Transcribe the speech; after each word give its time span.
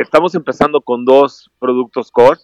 estamos 0.00 0.34
empezando 0.34 0.80
con 0.80 1.04
dos 1.04 1.50
productos 1.58 2.10
core. 2.10 2.40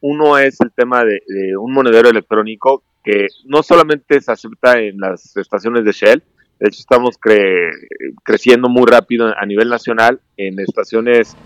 Uno 0.00 0.38
es 0.38 0.60
el 0.60 0.72
tema 0.72 1.04
de, 1.04 1.20
un 1.58 1.72
monedero 1.72 2.08
electrónico 2.08 2.82
que 3.04 3.26
no 3.44 3.62
solamente 3.62 4.20
se 4.20 4.30
acepta 4.30 4.78
en 4.78 4.98
las 4.98 5.36
estaciones 5.36 5.84
de 5.84 5.92
Shell, 5.92 6.22
de 6.60 6.68
hecho 6.68 6.80
estamos 6.80 7.18
creciendo 8.22 8.68
muy 8.68 8.86
rápido 8.86 9.34
a 9.36 9.44
nivel 9.44 9.68
nacional 9.68 10.20
en 10.36 10.60
estaciones 10.60 11.36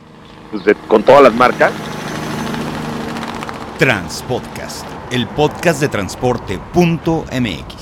pues, 0.50 0.76
con 0.88 1.02
todas 1.02 1.22
las 1.22 1.34
marcas. 1.34 1.72
Transpodcast, 3.78 4.86
el 5.10 5.26
podcast 5.28 5.80
de 5.80 5.88
transporte.mx. 5.88 7.74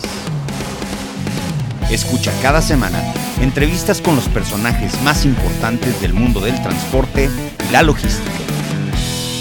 Escucha 1.90 2.32
cada 2.40 2.62
semana 2.62 3.00
entrevistas 3.40 4.00
con 4.00 4.16
los 4.16 4.28
personajes 4.28 5.00
más 5.02 5.24
importantes 5.24 6.00
del 6.00 6.14
mundo 6.14 6.40
del 6.40 6.60
transporte 6.62 7.28
la 7.74 7.82
logística. 7.82 8.30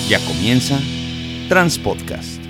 Ya 0.10 0.18
comienza 0.26 0.80
Transpodcast. 1.50 2.43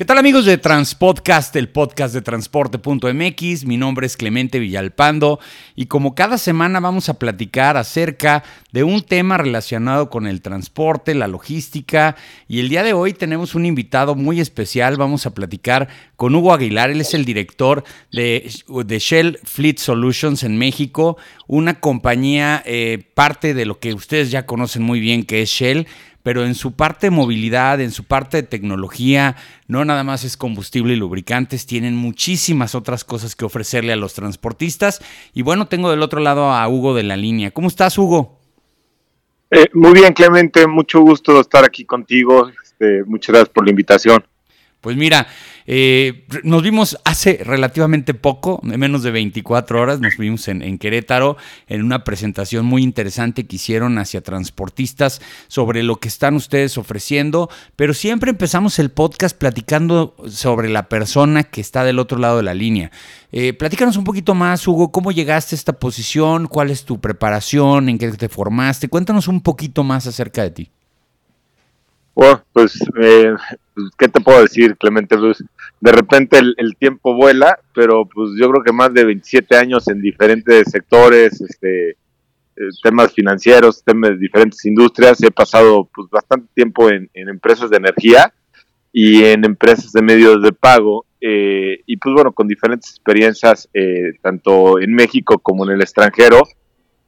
¿Qué 0.00 0.06
tal 0.06 0.16
amigos 0.16 0.46
de 0.46 0.56
Transpodcast, 0.56 1.54
el 1.56 1.68
podcast 1.68 2.14
de 2.14 2.22
transporte.mx? 2.22 3.66
Mi 3.66 3.76
nombre 3.76 4.06
es 4.06 4.16
Clemente 4.16 4.58
Villalpando 4.58 5.40
y 5.76 5.88
como 5.88 6.14
cada 6.14 6.38
semana 6.38 6.80
vamos 6.80 7.10
a 7.10 7.18
platicar 7.18 7.76
acerca 7.76 8.42
de 8.72 8.82
un 8.82 9.02
tema 9.02 9.36
relacionado 9.36 10.08
con 10.08 10.26
el 10.26 10.40
transporte, 10.40 11.14
la 11.14 11.28
logística 11.28 12.16
y 12.48 12.60
el 12.60 12.70
día 12.70 12.82
de 12.82 12.94
hoy 12.94 13.12
tenemos 13.12 13.54
un 13.54 13.66
invitado 13.66 14.14
muy 14.14 14.40
especial. 14.40 14.96
Vamos 14.96 15.26
a 15.26 15.34
platicar 15.34 15.88
con 16.16 16.34
Hugo 16.34 16.54
Aguilar, 16.54 16.88
él 16.88 17.02
es 17.02 17.12
el 17.12 17.26
director 17.26 17.84
de, 18.10 18.50
Shell 18.98 19.38
Fleet 19.44 19.76
Solutions 19.76 20.44
en 20.44 20.56
México, 20.56 21.18
una 21.46 21.78
compañía 21.78 22.62
eh, 22.64 23.04
parte 23.12 23.52
de 23.52 23.66
lo 23.66 23.78
que 23.78 23.92
ustedes 23.92 24.30
ya 24.30 24.46
conocen 24.46 24.82
muy 24.82 24.98
bien 24.98 25.24
que 25.24 25.42
es 25.42 25.50
Shell 25.50 25.86
pero 26.22 26.44
en 26.44 26.54
su 26.54 26.72
parte 26.72 27.06
de 27.06 27.10
movilidad, 27.10 27.80
en 27.80 27.90
su 27.90 28.04
parte 28.04 28.38
de 28.38 28.42
tecnología, 28.42 29.36
no 29.68 29.84
nada 29.84 30.04
más 30.04 30.24
es 30.24 30.36
combustible 30.36 30.92
y 30.92 30.96
lubricantes, 30.96 31.66
tienen 31.66 31.96
muchísimas 31.96 32.74
otras 32.74 33.04
cosas 33.04 33.34
que 33.34 33.44
ofrecerle 33.44 33.92
a 33.92 33.96
los 33.96 34.14
transportistas. 34.14 35.00
Y 35.32 35.42
bueno, 35.42 35.66
tengo 35.66 35.90
del 35.90 36.02
otro 36.02 36.20
lado 36.20 36.50
a 36.52 36.68
Hugo 36.68 36.94
de 36.94 37.04
la 37.04 37.16
línea. 37.16 37.50
¿Cómo 37.50 37.68
estás, 37.68 37.96
Hugo? 37.96 38.38
Eh, 39.50 39.66
muy 39.72 39.92
bien, 39.92 40.12
Clemente, 40.12 40.66
mucho 40.66 41.00
gusto 41.00 41.40
estar 41.40 41.64
aquí 41.64 41.84
contigo. 41.84 42.50
Este, 42.62 43.02
muchas 43.04 43.32
gracias 43.32 43.48
por 43.48 43.64
la 43.64 43.70
invitación. 43.70 44.24
Pues 44.80 44.96
mira, 44.96 45.26
eh, 45.72 46.26
nos 46.42 46.64
vimos 46.64 46.98
hace 47.04 47.42
relativamente 47.44 48.12
poco, 48.12 48.58
menos 48.64 49.04
de 49.04 49.12
24 49.12 49.80
horas, 49.80 50.00
nos 50.00 50.16
vimos 50.16 50.48
en, 50.48 50.78
Querétaro 50.78 51.36
en 51.68 51.84
una 51.84 52.02
presentación 52.02 52.66
muy 52.66 52.82
interesante 52.82 53.46
que 53.46 53.54
hicieron 53.54 53.96
hacia 53.98 54.20
transportistas 54.20 55.22
sobre 55.46 55.84
lo 55.84 55.94
que 56.00 56.08
están 56.08 56.34
ustedes 56.34 56.76
ofreciendo, 56.76 57.48
pero 57.76 57.94
siempre 57.94 58.30
empezamos 58.30 58.80
el 58.80 58.90
podcast 58.90 59.38
platicando 59.38 60.16
sobre 60.26 60.68
la 60.68 60.88
persona 60.88 61.44
que 61.44 61.60
está 61.60 61.84
del 61.84 62.00
otro 62.00 62.18
lado 62.18 62.38
de 62.38 62.42
la 62.42 62.54
línea. 62.54 62.90
Eh, 63.30 63.52
platícanos 63.52 63.96
un 63.96 64.02
poquito 64.02 64.34
más, 64.34 64.66
Hugo, 64.66 64.90
cómo 64.90 65.12
llegaste 65.12 65.54
a 65.54 65.58
esta 65.58 65.74
posición, 65.74 66.48
cuál 66.48 66.72
es 66.72 66.84
tu 66.84 67.00
preparación, 67.00 67.88
en 67.88 67.96
qué 67.96 68.10
te 68.10 68.28
formaste, 68.28 68.88
cuéntanos 68.88 69.28
un 69.28 69.40
poquito 69.40 69.84
más 69.84 70.08
acerca 70.08 70.42
de 70.42 70.50
ti. 70.50 70.70
Bueno, 72.14 72.42
pues, 72.52 72.78
eh, 73.00 73.34
¿qué 73.96 74.08
te 74.08 74.20
puedo 74.20 74.42
decir, 74.42 74.76
Clemente? 74.76 75.16
Pues, 75.16 75.42
de 75.80 75.92
repente 75.92 76.38
el, 76.38 76.76
tiempo 76.78 77.14
vuela, 77.14 77.58
pero 77.74 78.06
pues 78.06 78.30
yo 78.38 78.50
creo 78.50 78.62
que 78.62 78.72
más 78.72 78.92
de 78.92 79.04
27 79.04 79.56
años 79.56 79.88
en 79.88 80.00
diferentes 80.00 80.70
sectores, 80.70 81.40
este, 81.40 81.90
eh, 81.90 82.68
temas 82.82 83.12
financieros, 83.12 83.82
temas 83.82 84.10
de 84.10 84.18
diferentes 84.18 84.64
industrias. 84.66 85.22
He 85.22 85.30
pasado 85.30 85.88
pues 85.94 86.08
bastante 86.10 86.48
tiempo 86.54 86.90
en, 86.90 87.08
empresas 87.14 87.70
de 87.70 87.78
energía 87.78 88.32
y 88.92 89.24
en 89.24 89.44
empresas 89.44 89.92
de 89.92 90.02
medios 90.02 90.42
de 90.42 90.52
pago. 90.52 91.06
Eh, 91.20 91.80
y 91.86 91.96
pues 91.96 92.14
bueno, 92.14 92.32
con 92.32 92.46
diferentes 92.46 92.90
experiencias, 92.90 93.68
tanto 94.22 94.80
en 94.80 94.94
México 94.94 95.38
como 95.38 95.64
en 95.64 95.76
el 95.76 95.80
extranjero. 95.80 96.42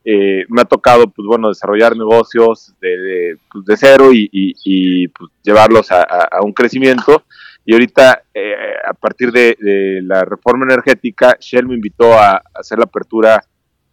Eh, 0.05 0.45
me 0.49 0.63
ha 0.63 0.65
tocado, 0.65 1.09
pues 1.09 1.27
bueno, 1.27 1.49
desarrollar 1.49 1.97
negocios 1.97 2.75
de, 2.81 3.37
pues, 3.51 3.65
de 3.65 3.77
cero 3.77 4.11
y, 4.13 5.09
pues, 5.09 5.31
llevarlos 5.43 5.91
a, 5.93 6.41
un 6.43 6.53
crecimiento. 6.53 7.25
Y 7.65 7.73
ahorita, 7.75 8.25
eh, 8.35 8.55
a 8.85 8.93
partir 8.95 9.31
de, 9.31 9.57
la 10.03 10.25
reforma 10.25 10.65
energética, 10.65 11.37
Shell 11.41 11.67
me 11.67 11.75
invitó 11.75 12.15
a, 12.15 12.43
hacer 12.55 12.79
la 12.79 12.85
apertura 12.85 13.43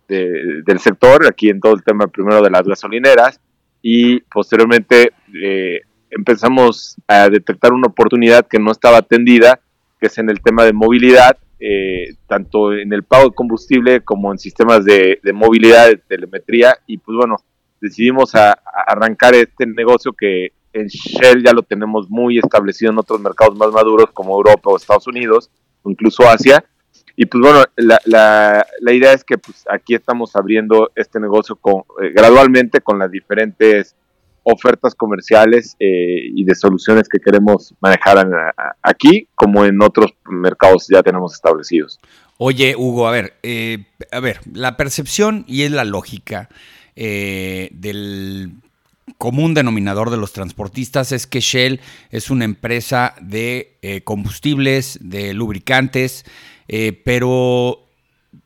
del 0.08 0.80
sector, 0.80 1.28
aquí 1.28 1.50
en 1.50 1.60
todo 1.60 1.76
el 1.76 1.84
tema 1.84 2.08
primero 2.08 2.42
de 2.42 2.50
las 2.50 2.64
gasolineras, 2.64 3.40
y 3.84 4.22
posteriormente 4.22 5.12
eh, 5.40 5.82
empezamos 6.10 6.98
a 7.08 7.30
detectar 7.30 7.74
una 7.74 7.88
oportunidad 7.88 8.48
que 8.48 8.58
no 8.58 8.72
estaba 8.72 8.98
atendida, 8.98 9.60
que 10.00 10.08
es 10.08 10.18
en 10.18 10.32
el 10.32 10.42
tema 10.42 10.66
de 10.66 10.74
movilidad, 10.74 11.38
eh, 11.60 12.16
tanto 12.26 12.74
en 12.74 12.92
el 12.92 13.04
pago 13.04 13.30
de 13.30 13.36
combustible 13.36 14.02
como 14.02 14.32
en 14.32 14.40
sistemas 14.40 14.84
de, 14.84 15.20
movilidad, 15.32 15.90
de 15.90 15.98
telemetría, 15.98 16.76
y 16.88 16.98
pues 16.98 17.16
bueno, 17.16 17.36
decidimos 17.80 18.34
arrancar 18.34 19.36
este 19.36 19.68
negocio 19.68 20.14
que 20.14 20.54
en 20.74 20.88
Shell 20.88 21.44
ya 21.44 21.54
lo 21.54 21.64
tenemos 21.64 22.10
muy 22.10 22.38
establecido 22.38 22.92
en 22.92 23.00
otros 23.00 23.20
mercados 23.20 23.58
más 23.58 23.72
maduros 23.72 24.12
como 24.14 24.36
Europa 24.36 24.70
o 24.70 24.78
Estados 24.78 25.08
Unidos, 25.08 25.50
incluso 25.86 26.28
Asia. 26.28 26.64
Y 27.16 27.26
pues 27.26 27.42
bueno, 27.42 27.66
la, 27.76 28.00
la, 28.06 28.94
idea 28.94 29.12
es 29.12 29.26
que 29.26 29.38
pues 29.38 29.66
aquí 29.70 29.94
estamos 29.94 30.36
abriendo 30.38 30.90
este 30.96 31.20
negocio 31.20 31.60
eh, 32.02 32.12
gradualmente 32.16 32.80
con 32.80 32.98
las 32.98 33.12
diferentes 33.12 33.96
ofertas 34.44 34.96
comerciales 34.96 35.76
eh, 35.80 36.30
y 36.34 36.46
de 36.46 36.56
soluciones 36.56 37.10
que 37.10 37.20
queremos 37.20 37.76
manejar 37.82 38.26
aquí 38.82 39.28
como 39.36 39.66
en 39.66 39.82
otros 39.82 40.14
mercados 40.30 40.88
ya 40.90 41.04
tenemos 41.04 41.34
establecidos. 41.34 42.00
Oye, 42.38 42.76
Hugo, 42.78 43.06
a 43.06 43.12
ver, 43.12 43.34
eh, 43.44 43.84
a 44.14 44.22
ver, 44.22 44.40
la 44.54 44.78
percepción 44.78 45.44
y 45.46 45.64
es 45.64 45.72
la 45.72 45.84
lógica 45.84 46.48
del 46.96 48.54
común 49.18 49.54
denominador 49.54 50.10
de 50.10 50.18
los 50.18 50.34
transportistas 50.34 51.12
es 51.12 51.28
que 51.28 51.40
Shell 51.40 51.82
es 52.12 52.30
una 52.30 52.46
empresa 52.46 53.16
de 53.22 54.02
combustibles, 54.04 55.00
de 55.02 55.34
lubricantes, 55.34 56.26
pero 57.04 57.88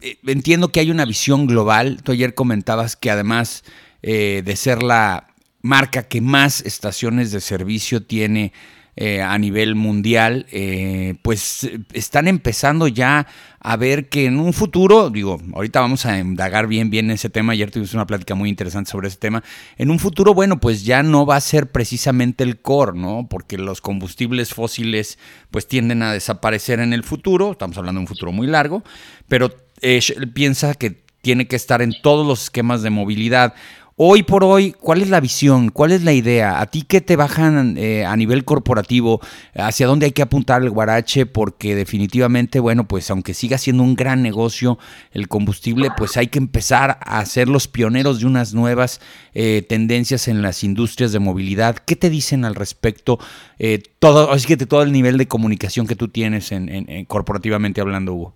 entiendo 0.02 0.72
que 0.72 0.80
hay 0.80 0.92
una 0.92 1.06
visión 1.06 1.48
global. 1.48 2.02
Tú 2.04 2.12
ayer 2.12 2.34
comentabas 2.34 2.96
que 2.96 3.12
además 3.12 3.64
de 4.02 4.56
ser 4.56 4.84
la 4.84 5.28
marca 5.62 6.04
que 6.04 6.22
más 6.22 6.62
estaciones 6.62 7.32
de 7.32 7.42
servicio 7.42 8.04
tiene 8.04 8.54
eh, 8.96 9.22
a 9.22 9.38
nivel 9.38 9.74
mundial, 9.76 10.46
eh, 10.52 11.16
pues 11.24 11.70
están 11.94 12.28
empezando 12.28 12.88
ya 12.88 13.26
a 13.60 13.76
ver 13.76 14.10
que 14.10 14.26
en 14.26 14.40
un 14.40 14.54
futuro, 14.54 15.10
digo, 15.10 15.42
ahorita 15.54 15.80
vamos 15.80 16.06
a 16.06 16.20
indagar 16.20 16.68
bien, 16.68 16.90
bien 16.90 17.10
ese 17.10 17.30
tema, 17.30 17.54
ayer 17.54 17.72
tuvimos 17.72 17.94
una 17.94 18.06
plática 18.06 18.36
muy 18.36 18.50
interesante 18.50 18.92
sobre 18.92 19.08
ese 19.08 19.18
tema, 19.18 19.44
en 19.78 19.90
un 19.90 19.98
futuro, 19.98 20.34
bueno, 20.34 20.60
pues 20.60 20.86
ya 20.86 21.02
no 21.02 21.26
va 21.26 21.38
a 21.38 21.42
ser 21.42 21.72
precisamente 21.72 22.44
el 22.44 22.62
core, 22.62 22.98
¿no? 22.98 23.28
Porque 23.30 23.58
los 23.58 23.82
combustibles 23.82 24.54
fósiles 24.54 25.18
pues 25.50 25.68
tienden 25.68 26.04
a 26.04 26.14
desaparecer 26.14 26.80
en 26.80 26.94
el 26.94 27.04
futuro, 27.04 27.54
estamos 27.54 27.78
hablando 27.78 28.00
de 28.00 28.04
un 28.04 28.08
futuro 28.08 28.32
muy 28.32 28.48
largo, 28.48 28.84
pero 29.28 29.56
eh, 29.82 30.02
piensa 30.34 30.76
que 30.76 31.04
tiene 31.24 31.48
que 31.48 31.56
estar 31.56 31.82
en 31.82 31.94
todos 32.02 32.28
los 32.28 32.44
esquemas 32.44 32.82
de 32.84 32.90
movilidad. 32.90 33.54
Hoy 33.96 34.24
por 34.24 34.44
hoy, 34.44 34.72
¿cuál 34.72 35.04
es 35.04 35.10
la 35.12 35.20
visión? 35.20 35.70
¿Cuál 35.70 35.92
es 35.92 36.04
la 36.04 36.14
idea? 36.14 36.60
¿A 36.60 36.66
ti 36.66 36.82
qué 36.82 37.00
te 37.00 37.16
bajan 37.16 37.78
eh, 37.78 38.06
a 38.06 38.16
nivel 38.16 38.44
corporativo? 38.44 39.22
¿Hacia 39.54 39.86
dónde 39.86 40.08
hay 40.08 40.14
que 40.14 40.24
apuntar 40.24 40.64
el 40.64 40.72
guarache? 40.72 41.28
Porque 41.28 41.76
definitivamente, 41.76 42.60
bueno, 42.60 42.88
pues 42.88 43.12
aunque 43.12 43.36
siga 43.36 43.60
siendo 43.60 43.84
un 43.84 43.96
gran 43.96 44.24
negocio 44.24 44.80
el 45.12 45.28
combustible, 45.28 45.90
pues 45.96 46.18
hay 46.18 46.26
que 46.26 46.40
empezar 46.40 46.98
a 47.02 47.24
ser 47.28 47.48
los 47.48 47.68
pioneros 47.68 48.20
de 48.20 48.26
unas 48.26 48.56
nuevas 48.56 49.00
eh, 49.36 49.64
tendencias 49.70 50.28
en 50.28 50.42
las 50.42 50.64
industrias 50.64 51.12
de 51.12 51.20
movilidad. 51.20 51.78
¿Qué 51.78 51.96
te 51.96 52.10
dicen 52.10 52.46
al 52.46 52.56
respecto? 52.56 53.20
Eh, 53.60 53.84
todo, 54.00 54.32
así 54.32 54.48
que 54.48 54.58
todo 54.58 54.82
el 54.82 54.92
nivel 54.92 55.20
de 55.20 55.28
comunicación 55.28 55.86
que 55.86 55.96
tú 55.96 56.08
tienes 56.08 56.52
en, 56.52 57.06
corporativamente 57.06 57.80
hablando, 57.80 58.14
Hugo. 58.14 58.36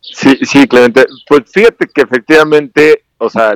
Sí, 0.00 0.38
sí, 0.40 0.66
Clemente. 0.66 1.04
Pues 1.26 1.42
fíjate 1.52 1.86
que 1.94 2.00
efectivamente, 2.00 3.04
o 3.18 3.28
sea, 3.28 3.54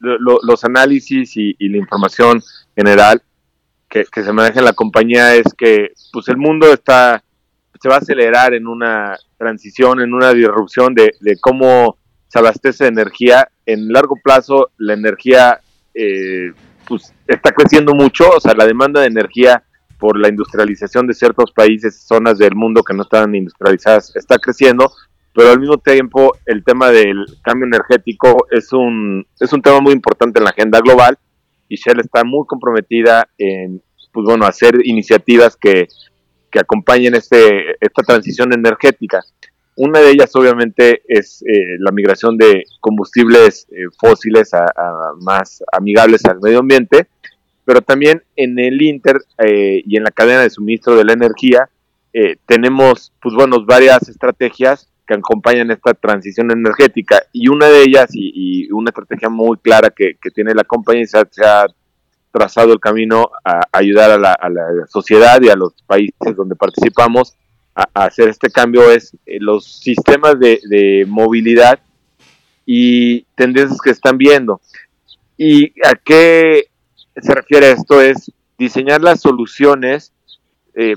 los 0.00 0.64
análisis 0.64 1.36
y, 1.36 1.54
la 1.68 1.76
información 1.76 2.42
general 2.74 3.22
que, 3.88 4.04
se 4.04 4.32
maneja 4.32 4.60
en 4.60 4.64
la 4.64 4.72
compañía 4.72 5.34
es 5.34 5.52
que 5.56 5.92
pues 6.12 6.28
el 6.28 6.36
mundo 6.36 6.72
está 6.72 7.22
se 7.80 7.88
va 7.88 7.96
a 7.96 7.98
acelerar 7.98 8.52
en 8.52 8.66
una 8.66 9.16
transición, 9.38 10.00
en 10.02 10.12
una 10.12 10.34
disrupción 10.34 10.94
de, 10.94 11.12
cómo 11.40 11.96
se 12.28 12.38
abastece 12.38 12.86
energía. 12.86 13.48
En 13.64 13.88
largo 13.88 14.16
plazo, 14.22 14.70
la 14.76 14.92
energía 14.92 15.60
eh, 15.94 16.52
pues 16.86 17.14
está 17.26 17.52
creciendo 17.52 17.94
mucho, 17.94 18.28
o 18.30 18.40
sea, 18.40 18.52
la 18.54 18.66
demanda 18.66 19.00
de 19.00 19.06
energía 19.06 19.62
por 19.98 20.18
la 20.18 20.28
industrialización 20.28 21.06
de 21.06 21.14
ciertos 21.14 21.52
países, 21.52 22.02
zonas 22.06 22.38
del 22.38 22.54
mundo 22.54 22.82
que 22.82 22.94
no 22.94 23.02
están 23.02 23.34
industrializadas, 23.34 24.14
está 24.14 24.38
creciendo, 24.38 24.92
pero 25.34 25.50
al 25.50 25.60
mismo 25.60 25.78
tiempo 25.78 26.32
el 26.46 26.64
tema 26.64 26.90
del 26.90 27.24
cambio 27.42 27.66
energético 27.66 28.46
es 28.50 28.72
un, 28.72 29.26
es 29.38 29.52
un 29.52 29.62
tema 29.62 29.80
muy 29.80 29.92
importante 29.92 30.38
en 30.38 30.44
la 30.44 30.50
agenda 30.50 30.80
global 30.80 31.18
y 31.68 31.76
Shell 31.76 32.00
está 32.00 32.24
muy 32.24 32.46
comprometida 32.46 33.28
en 33.38 33.82
pues 34.12 34.24
bueno, 34.24 34.44
hacer 34.44 34.74
iniciativas 34.84 35.56
que, 35.56 35.86
que 36.50 36.58
acompañen 36.58 37.14
este, 37.14 37.76
esta 37.80 38.02
transición 38.02 38.52
energética. 38.52 39.20
Una 39.76 40.00
de 40.00 40.10
ellas 40.10 40.34
obviamente 40.34 41.02
es 41.06 41.42
eh, 41.42 41.76
la 41.78 41.92
migración 41.92 42.36
de 42.36 42.64
combustibles 42.80 43.66
eh, 43.70 43.84
fósiles 43.98 44.52
a, 44.52 44.66
más 45.20 45.62
amigables 45.72 46.24
al 46.24 46.40
medio 46.40 46.58
ambiente, 46.58 47.06
pero 47.64 47.80
también 47.80 48.22
en 48.36 48.58
el 48.58 48.82
Inter 48.82 49.18
eh, 49.38 49.82
y 49.86 49.96
en 49.96 50.04
la 50.04 50.10
cadena 50.10 50.42
de 50.42 50.50
suministro 50.50 50.96
de 50.96 51.04
la 51.04 51.12
energía 51.12 51.68
tenemos 52.44 53.12
pues 53.22 53.36
bueno 53.36 53.64
varias 53.64 54.08
estrategias 54.08 54.90
que 55.10 55.14
acompañan 55.14 55.72
esta 55.72 55.92
transición 55.92 56.52
energética 56.52 57.20
y 57.32 57.48
una 57.48 57.66
de 57.66 57.82
ellas 57.82 58.10
y, 58.12 58.70
una 58.70 58.90
estrategia 58.90 59.28
muy 59.28 59.56
clara 59.58 59.90
que, 59.90 60.16
tiene 60.32 60.54
la 60.54 60.62
compañía 60.62 61.04
se 61.04 61.18
ha, 61.18 61.66
trazado 62.32 62.72
el 62.72 62.78
camino 62.78 63.28
a 63.44 63.62
ayudar 63.72 64.12
a 64.12 64.18
la, 64.18 64.86
sociedad 64.86 65.42
y 65.42 65.48
a 65.48 65.56
los 65.56 65.72
países 65.82 66.36
donde 66.36 66.54
participamos 66.54 67.34
a, 67.74 68.04
hacer 68.04 68.28
este 68.28 68.50
cambio 68.50 68.88
es 68.92 69.16
eh, 69.26 69.38
los 69.40 69.80
sistemas 69.80 70.38
de, 70.38 71.04
movilidad 71.08 71.80
y 72.64 73.22
tendencias 73.34 73.80
que 73.80 73.90
están 73.90 74.16
viendo. 74.16 74.60
¿Y 75.36 75.72
a 75.84 75.96
qué 75.96 76.68
se 77.20 77.34
refiere 77.34 77.72
esto? 77.72 78.00
Es 78.00 78.30
diseñar 78.56 79.00
las 79.00 79.20
soluciones, 79.20 80.12
eh, 80.74 80.94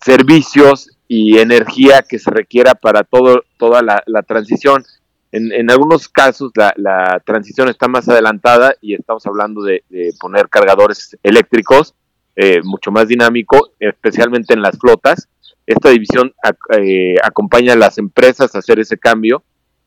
servicios 0.00 0.96
y 1.08 1.38
energía 1.38 2.04
que 2.06 2.18
se 2.18 2.30
requiera 2.30 2.74
para 2.74 3.02
todo, 3.02 3.42
toda 3.56 3.82
la, 3.82 4.22
transición. 4.22 4.84
En, 5.32 5.52
en, 5.52 5.70
algunos 5.70 6.08
casos 6.08 6.52
la, 6.54 6.72
la, 6.76 7.20
transición 7.24 7.68
está 7.68 7.88
más 7.88 8.08
adelantada 8.08 8.74
y 8.80 8.94
estamos 8.94 9.26
hablando 9.26 9.62
de, 9.62 9.82
poner 10.20 10.48
cargadores 10.48 11.16
eléctricos 11.22 11.94
eh, 12.36 12.60
mucho 12.62 12.92
más 12.92 13.08
dinámico, 13.08 13.72
especialmente 13.80 14.54
en 14.54 14.62
las 14.62 14.78
flotas. 14.78 15.28
Esta 15.66 15.90
división 15.90 16.32
eh, 16.78 17.16
acompaña 17.22 17.72
a 17.72 17.76
las 17.76 17.98
empresas 17.98 18.54
a 18.54 18.58
hacer 18.58 18.78
ese 18.78 18.96
cambio 18.96 19.42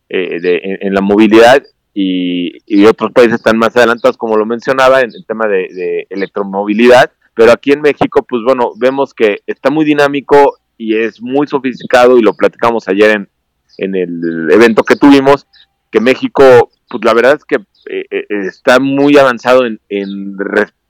eh, 0.10 0.78
en, 0.82 0.94
la 0.94 1.00
movilidad 1.00 1.64
y, 1.94 2.86
otros 2.86 3.14
países 3.14 3.36
están 3.36 3.58
más 3.58 3.78
adelantados, 3.78 4.18
como 4.18 4.36
lo 4.36 4.46
mencionaba, 4.46 5.00
en 5.00 5.12
el 5.16 5.26
tema 5.26 5.48
de, 5.48 6.08
electromovilidad. 6.10 7.12
Pero 7.36 7.54
aquí 7.54 7.72
en 7.72 7.82
México, 7.82 8.26
pues 8.28 8.42
bueno, 8.46 8.74
vemos 8.76 9.14
que 9.14 9.40
está 9.48 9.70
muy 9.70 9.86
dinámico 9.86 10.58
y 10.82 10.96
es 10.96 11.22
muy 11.22 11.46
sofisticado 11.46 12.18
y 12.18 12.24
lo 12.24 12.34
platicamos 12.34 12.88
ayer 12.88 13.12
en, 13.12 13.30
en 13.78 13.96
el 13.96 14.50
evento 14.52 14.84
que 14.84 14.96
tuvimos, 14.96 15.46
que 15.92 16.02
México, 16.02 16.72
pues 16.90 17.06
la 17.06 17.14
verdad 17.14 17.36
es 17.36 17.46
que 17.46 17.58
eh, 17.88 18.26
está 18.30 18.80
muy 18.80 19.16
avanzado 19.16 19.66
en, 19.66 19.80
en 19.90 20.36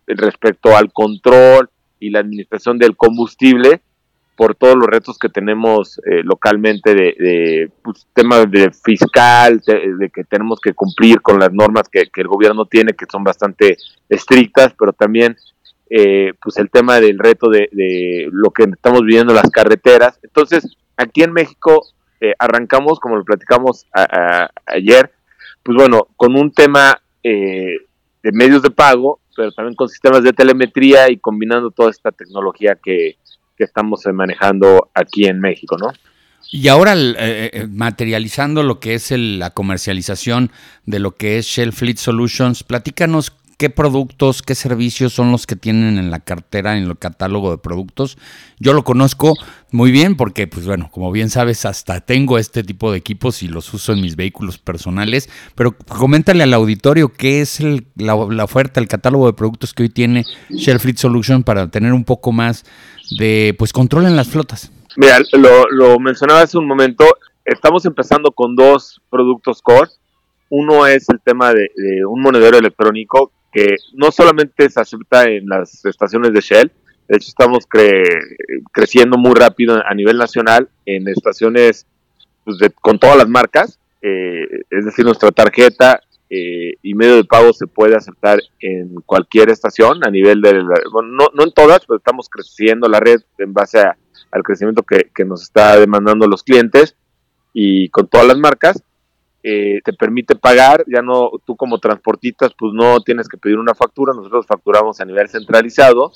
respecto 0.07 0.77
al 0.77 0.93
control 0.93 1.69
y 1.99 2.09
la 2.09 2.19
administración 2.19 2.77
del 2.77 2.95
combustible 2.95 3.81
por 4.37 4.55
todos 4.55 4.75
los 4.75 4.87
retos 4.87 5.19
que 5.19 5.27
tenemos 5.27 5.99
eh, 5.99 6.23
localmente 6.23 6.95
de, 6.95 7.15
de 7.19 7.71
pues, 7.83 8.07
temas 8.13 8.49
de 8.49 8.71
fiscal, 8.71 9.59
de, 9.59 10.09
que 10.09 10.23
tenemos 10.23 10.61
que 10.61 10.73
cumplir 10.73 11.21
con 11.21 11.37
las 11.37 11.51
normas 11.51 11.89
que, 11.89 12.09
el 12.15 12.27
gobierno 12.27 12.65
tiene, 12.65 12.93
que 12.93 13.05
son 13.11 13.25
bastante 13.25 13.77
estrictas, 14.07 14.73
pero 14.79 14.93
también 14.93 15.35
eh, 15.93 16.31
pues 16.41 16.57
el 16.57 16.69
tema 16.69 17.01
del 17.01 17.19
reto 17.19 17.49
de, 17.49 18.29
lo 18.31 18.51
que 18.51 18.63
estamos 18.63 19.01
viviendo 19.01 19.33
en 19.33 19.37
las 19.37 19.51
carreteras. 19.51 20.17
Entonces, 20.23 20.77
aquí 20.95 21.21
en 21.21 21.33
México 21.33 21.85
eh, 22.21 22.33
arrancamos, 22.39 22.99
como 22.99 23.17
lo 23.17 23.25
platicamos 23.25 23.85
ayer, 24.65 25.11
pues 25.63 25.75
bueno, 25.75 26.07
con 26.15 26.35
un 26.35 26.51
tema 26.51 27.01
de 27.21 28.31
medios 28.31 28.61
de 28.61 28.71
pago, 28.71 29.19
pero 29.35 29.51
también 29.51 29.75
con 29.75 29.89
sistemas 29.89 30.23
de 30.23 30.33
telemetría 30.33 31.09
y 31.09 31.17
combinando 31.17 31.71
toda 31.71 31.89
esta 31.89 32.11
tecnología 32.11 32.77
que, 32.81 33.17
estamos 33.57 34.01
manejando 34.11 34.89
aquí 34.95 35.25
en 35.25 35.39
México, 35.39 35.77
¿no? 35.77 35.93
Y 36.51 36.67
ahora 36.67 36.95
eh, 36.95 37.15
eh, 37.53 37.67
materializando 37.69 38.63
lo 38.63 38.79
que 38.79 38.95
es 38.95 39.11
la 39.11 39.51
comercialización 39.51 40.51
de 40.85 40.99
lo 40.99 41.15
que 41.15 41.37
es 41.37 41.45
Shell 41.45 41.71
Fleet 41.71 41.97
Solutions, 41.97 42.63
platícanos 42.63 43.31
qué 43.61 43.69
productos, 43.69 44.41
qué 44.41 44.55
servicios 44.55 45.13
son 45.13 45.31
los 45.31 45.45
que 45.45 45.55
tienen 45.55 45.99
en 45.99 46.09
la 46.09 46.19
cartera, 46.19 46.79
en 46.79 46.85
el 46.85 46.97
catálogo 46.97 47.51
de 47.51 47.59
productos. 47.59 48.17
Yo 48.59 48.73
lo 48.73 48.83
conozco 48.83 49.35
muy 49.69 49.91
bien 49.91 50.17
porque, 50.17 50.47
pues 50.47 50.65
bueno, 50.65 50.89
como 50.91 51.11
bien 51.11 51.29
sabes, 51.29 51.63
hasta 51.65 52.01
tengo 52.01 52.39
este 52.39 52.63
tipo 52.63 52.91
de 52.91 52.97
equipos 52.97 53.43
y 53.43 53.47
los 53.47 53.71
uso 53.75 53.93
en 53.93 54.01
mis 54.01 54.15
vehículos 54.15 54.57
personales. 54.57 55.29
Pero 55.53 55.73
coméntale 55.73 56.41
al 56.41 56.55
auditorio 56.55 57.13
qué 57.13 57.41
es 57.41 57.59
la, 57.97 58.15
oferta, 58.15 58.79
el 58.79 58.87
catálogo 58.87 59.27
de 59.27 59.33
productos 59.33 59.75
que 59.75 59.83
hoy 59.83 59.89
tiene 59.89 60.25
Shell 60.49 60.79
Fleet 60.79 60.97
Solutions 60.97 61.45
para 61.45 61.69
tener 61.69 61.93
un 61.93 62.03
poco 62.03 62.31
más 62.31 62.65
de 63.19 63.53
pues 63.59 63.73
control 63.73 64.07
en 64.07 64.15
las 64.15 64.27
flotas. 64.27 64.71
Mira, 64.97 65.19
lo 65.69 65.99
mencionaba 65.99 66.41
hace 66.41 66.57
un 66.57 66.65
momento, 66.65 67.05
estamos 67.45 67.85
empezando 67.85 68.31
con 68.31 68.55
dos 68.55 68.99
productos 69.11 69.61
core. 69.61 69.91
Uno 70.49 70.87
es 70.87 71.07
el 71.09 71.21
tema 71.23 71.53
de, 71.53 71.69
un 72.07 72.23
monedero 72.23 72.57
electrónico 72.57 73.31
que 73.51 73.75
no 73.93 74.11
solamente 74.11 74.69
se 74.69 74.79
acepta 74.79 75.23
en 75.23 75.47
las 75.47 75.83
estaciones 75.85 76.33
de 76.33 76.41
Shell, 76.41 76.71
de 77.07 77.17
hecho 77.17 77.27
estamos 77.27 77.65
creciendo 78.71 79.17
muy 79.17 79.33
rápido 79.33 79.81
a 79.85 79.93
nivel 79.93 80.17
nacional 80.17 80.69
en 80.85 81.07
estaciones 81.07 81.85
pues, 82.45 82.57
con 82.81 82.99
todas 82.99 83.17
las 83.17 83.27
marcas, 83.27 83.79
eh, 84.01 84.63
es 84.69 84.85
decir, 84.85 85.05
nuestra 85.05 85.31
tarjeta 85.31 86.01
eh, 86.33 86.75
y 86.81 86.95
medio 86.95 87.17
de 87.17 87.25
pago 87.25 87.51
se 87.51 87.67
puede 87.67 87.93
aceptar 87.93 88.39
en 88.61 88.95
cualquier 89.05 89.49
estación 89.49 90.01
a 90.05 90.09
nivel 90.09 90.41
de, 90.41 90.63
bueno, 90.89 91.29
no, 91.33 91.43
en 91.43 91.51
todas, 91.51 91.85
pero 91.85 91.97
estamos 91.97 92.29
creciendo 92.29 92.87
la 92.87 93.01
red 93.01 93.19
en 93.37 93.51
base 93.51 93.79
al 93.79 94.43
crecimiento 94.43 94.83
que, 94.83 95.25
nos 95.25 95.43
está 95.43 95.77
demandando 95.77 96.27
los 96.27 96.43
clientes 96.43 96.95
y 97.53 97.89
con 97.89 98.07
todas 98.07 98.27
las 98.27 98.37
marcas. 98.37 98.81
Eh, 99.43 99.81
te 99.83 99.93
permite 99.93 100.35
pagar, 100.35 100.83
ya 100.87 101.01
no, 101.01 101.31
tú 101.45 101.55
como 101.55 101.79
transportistas 101.79 102.51
pues 102.57 102.73
no 102.73 103.01
tienes 103.01 103.27
que 103.27 103.37
pedir 103.37 103.57
una 103.57 103.73
factura, 103.73 104.13
nosotros 104.13 104.45
facturamos 104.45 105.01
a 105.01 105.05
nivel 105.05 105.29
centralizado 105.29 106.11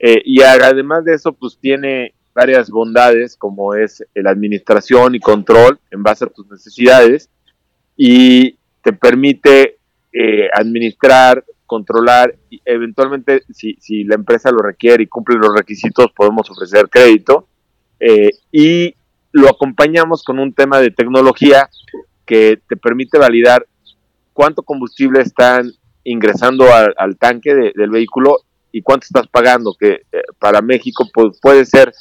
eh, 0.00 0.20
y 0.24 0.42
además 0.42 1.04
de 1.04 1.14
eso 1.14 1.32
pues 1.32 1.56
tiene 1.60 2.14
varias 2.34 2.70
bondades 2.70 3.36
como 3.36 3.74
es 3.74 4.04
la 4.14 4.30
administración 4.30 5.14
y 5.14 5.20
control 5.20 5.78
en 5.92 6.02
base 6.02 6.24
a 6.24 6.28
tus 6.28 6.50
necesidades 6.50 7.30
y 7.96 8.56
te 8.82 8.92
permite 8.92 9.78
eh, 10.12 10.48
administrar, 10.52 11.44
controlar 11.66 12.34
y 12.50 12.60
eventualmente 12.64 13.42
si, 13.52 13.76
si, 13.80 14.04
la 14.04 14.16
empresa 14.16 14.50
lo 14.50 14.58
requiere 14.58 15.04
y 15.04 15.06
cumple 15.06 15.36
los 15.36 15.54
requisitos 15.56 16.08
podemos 16.14 16.50
ofrecer 16.50 16.88
crédito 16.90 17.48
eh, 18.00 18.30
y 18.50 18.94
lo 19.32 19.48
acompañamos 19.48 20.22
con 20.22 20.38
un 20.38 20.52
tema 20.52 20.80
de 20.80 20.90
tecnología 20.90 21.68
que 22.24 22.60
te 22.68 22.76
permite 22.76 23.18
validar 23.18 23.66
cuánto 24.32 24.62
combustible 24.62 25.20
están 25.20 25.72
ingresando 26.04 26.66
al, 26.72 27.16
tanque 27.16 27.72
del 27.74 27.90
vehículo 27.90 28.38
y 28.72 28.82
cuánto 28.82 29.06
estás 29.06 29.28
pagando, 29.28 29.74
que 29.78 30.02
eh, 30.12 30.22
para 30.38 30.60
México 30.60 31.08
pues, 31.14 31.38
puede 31.40 31.64
ser 31.64 31.92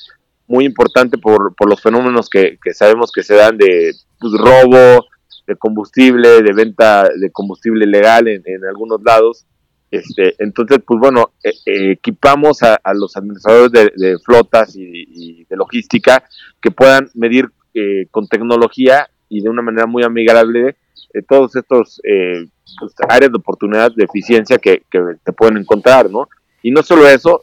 muy 0.47 0.65
importante 0.65 1.17
por, 1.17 1.55
por 1.55 1.69
los 1.69 1.81
fenómenos 1.81 2.29
que, 2.29 2.57
sabemos 2.73 3.11
que 3.11 3.23
se 3.23 3.35
dan 3.35 3.57
de 3.57 3.93
pues, 4.19 4.33
robo, 4.33 5.05
de 5.47 5.55
combustible, 5.55 6.41
de 6.41 6.53
venta 6.53 7.09
de 7.09 7.31
combustible 7.31 7.85
legal 7.85 8.27
en, 8.27 8.43
algunos 8.67 9.01
lados. 9.03 9.45
Este, 9.91 10.33
entonces, 10.39 10.79
pues 10.85 10.99
bueno, 10.99 11.33
e, 11.43 11.51
e, 11.65 11.91
equipamos 11.91 12.63
a, 12.63 12.79
los 12.95 13.15
administradores 13.15 13.71
de, 13.95 14.17
flotas 14.25 14.75
y, 14.75 15.45
de 15.45 15.55
logística 15.55 16.23
que 16.61 16.71
puedan 16.71 17.09
medir 17.13 17.49
eh, 17.75 18.07
con 18.09 18.27
tecnología 18.27 19.09
y 19.37 19.41
de 19.41 19.49
una 19.49 19.61
manera 19.61 19.87
muy 19.87 20.03
amigable 20.03 20.75
eh, 21.13 21.21
todos 21.27 21.55
estos 21.55 22.01
eh, 22.03 22.45
pues, 22.79 22.93
áreas 23.09 23.31
de 23.31 23.37
oportunidad 23.37 23.91
de 23.95 24.03
eficiencia 24.03 24.57
que, 24.57 24.83
que, 24.89 24.99
te 25.23 25.33
pueden 25.33 25.57
encontrar, 25.57 26.09
¿no? 26.09 26.27
Y 26.61 26.71
no 26.71 26.81
solo 26.81 27.07
eso, 27.09 27.41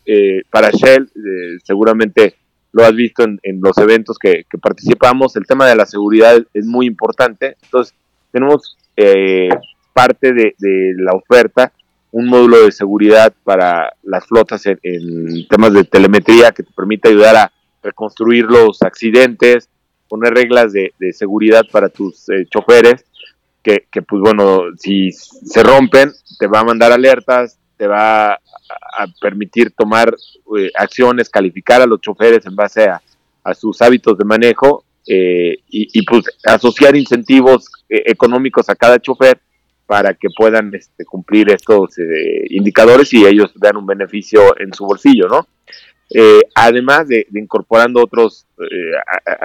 para 0.50 0.70
Shell 0.70 1.10
seguramente 1.62 2.36
lo 2.72 2.84
has 2.84 2.94
visto 2.94 3.24
en, 3.24 3.60
los 3.60 3.76
eventos 3.78 4.18
que, 4.18 4.44
participamos, 4.60 5.36
el 5.36 5.46
tema 5.46 5.68
de 5.68 5.76
la 5.76 5.86
seguridad 5.86 6.40
es 6.54 6.66
muy 6.66 6.86
importante. 6.86 7.56
Entonces, 7.62 7.94
tenemos 8.30 8.76
eh, 8.96 9.48
parte 9.92 10.32
de, 10.32 10.54
la 10.96 11.12
oferta 11.12 11.72
un 12.12 12.26
módulo 12.26 12.64
de 12.64 12.72
seguridad 12.72 13.32
para 13.44 13.92
las 14.02 14.26
flotas 14.26 14.66
en, 14.66 15.46
temas 15.48 15.72
de 15.72 15.84
telemetría 15.84 16.50
que 16.50 16.64
te 16.64 16.72
permite 16.72 17.08
ayudar 17.08 17.36
a 17.36 17.52
reconstruir 17.82 18.46
los 18.46 18.82
accidentes, 18.82 19.68
poner 20.10 20.34
reglas 20.34 20.72
de, 20.72 20.92
seguridad 21.12 21.64
para 21.70 21.88
tus 21.88 22.28
eh, 22.28 22.44
choferes, 22.50 23.06
que, 23.62 23.86
pues 24.02 24.20
bueno, 24.20 24.64
si 24.76 25.12
se 25.12 25.62
rompen, 25.62 26.10
te 26.38 26.46
va 26.48 26.60
a 26.60 26.64
mandar 26.64 26.92
alertas, 26.92 27.58
te 27.76 27.86
va 27.86 28.32
a 28.32 29.06
permitir 29.20 29.70
tomar 29.70 30.14
eh, 30.58 30.70
acciones, 30.76 31.30
calificar 31.30 31.80
a 31.80 31.86
los 31.86 32.00
choferes 32.00 32.44
en 32.46 32.56
base 32.56 32.88
a, 32.88 33.00
sus 33.54 33.80
hábitos 33.82 34.16
de 34.16 34.24
manejo 34.24 34.84
eh, 35.06 35.56
y, 35.68 36.02
pues 36.02 36.24
asociar 36.44 36.94
incentivos 36.94 37.68
eh, 37.88 38.02
económicos 38.06 38.68
a 38.68 38.76
cada 38.76 39.00
chofer 39.00 39.40
para 39.86 40.14
que 40.14 40.28
puedan 40.36 40.72
este, 40.72 41.04
cumplir 41.04 41.50
estos 41.50 41.98
eh, 41.98 42.44
indicadores 42.50 43.12
y 43.12 43.26
ellos 43.26 43.50
vean 43.56 43.78
un 43.78 43.86
beneficio 43.86 44.56
en 44.60 44.72
su 44.72 44.84
bolsillo, 44.84 45.26
¿no? 45.26 45.48
Además 46.54 47.06
de, 47.06 47.26
incorporando 47.34 48.02
otros 48.02 48.46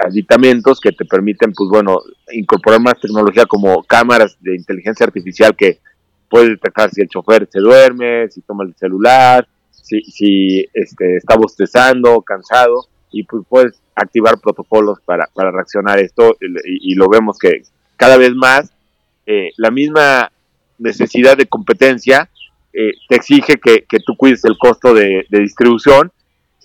aditamentos 0.04 0.80
que 0.80 0.92
te 0.92 1.04
permiten, 1.04 1.52
pues 1.52 1.70
bueno, 1.70 1.98
incorporar 2.32 2.80
más 2.80 3.00
tecnología 3.00 3.46
como 3.46 3.82
cámaras 3.84 4.36
de 4.40 4.56
inteligencia 4.56 5.06
artificial 5.06 5.54
que 5.54 5.78
puede 6.28 6.50
detectar 6.50 6.90
si 6.90 7.02
el 7.02 7.08
chofer 7.08 7.48
se 7.50 7.60
duerme, 7.60 8.28
si 8.30 8.40
toma 8.40 8.64
el 8.64 8.74
celular, 8.74 9.46
si, 9.70 10.02
si 10.02 10.66
este, 10.74 11.16
está 11.16 11.36
bostezando, 11.36 12.20
cansado, 12.22 12.86
y 13.10 13.22
pues 13.24 13.44
puedes 13.48 13.80
activar 13.94 14.38
protocolos 14.38 14.98
para, 15.04 15.26
para 15.34 15.50
reaccionar 15.50 15.98
a 15.98 16.02
esto 16.02 16.36
y, 16.40 16.94
lo 16.94 17.08
vemos 17.08 17.38
que 17.38 17.62
cada 17.96 18.18
vez 18.18 18.34
más 18.34 18.70
eh, 19.24 19.50
la 19.56 19.70
misma 19.70 20.30
necesidad 20.78 21.36
de 21.36 21.46
competencia 21.46 22.28
eh, 22.72 22.92
te 23.08 23.16
exige 23.16 23.56
que, 23.56 23.84
que, 23.88 23.98
tú 24.04 24.14
cuides 24.16 24.44
el 24.44 24.58
costo 24.58 24.92
de, 24.92 25.26
distribución 25.30 26.12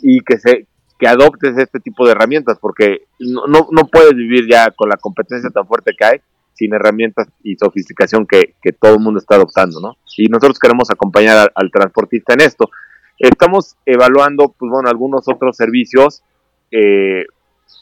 y 0.02 0.20
que 0.22 0.40
se 0.40 0.68
que 1.02 1.08
adoptes 1.08 1.58
este 1.58 1.80
tipo 1.80 2.06
de 2.06 2.12
herramientas 2.12 2.60
porque 2.62 3.06
no, 3.18 3.68
no, 3.72 3.88
puedes 3.88 4.14
vivir 4.14 4.48
ya 4.48 4.70
con 4.70 4.88
la 4.88 4.98
competencia 4.98 5.50
tan 5.50 5.66
fuerte 5.66 5.94
que 5.98 6.06
hay 6.06 6.20
sin 6.54 6.76
herramientas 6.76 7.28
y 7.44 7.56
sofisticación 7.56 8.28
que, 8.28 8.54
que 8.62 8.72
todo 8.72 8.94
el 8.94 9.00
mundo 9.00 9.20
está 9.20 9.34
adoptando, 9.34 9.80
¿no? 9.82 9.98
Y 10.16 10.28
nosotros 10.28 10.60
queremos 10.60 10.92
acompañar 10.92 11.52
al, 11.56 11.72
transportista 11.72 12.34
en 12.34 12.42
esto. 12.42 12.70
Estamos 13.18 13.78
evaluando, 13.84 14.54
pues 14.56 14.70
bueno, 14.70 14.90
algunos 14.90 15.28
otros 15.28 15.58
servicios 15.58 16.22
eh, 16.70 17.26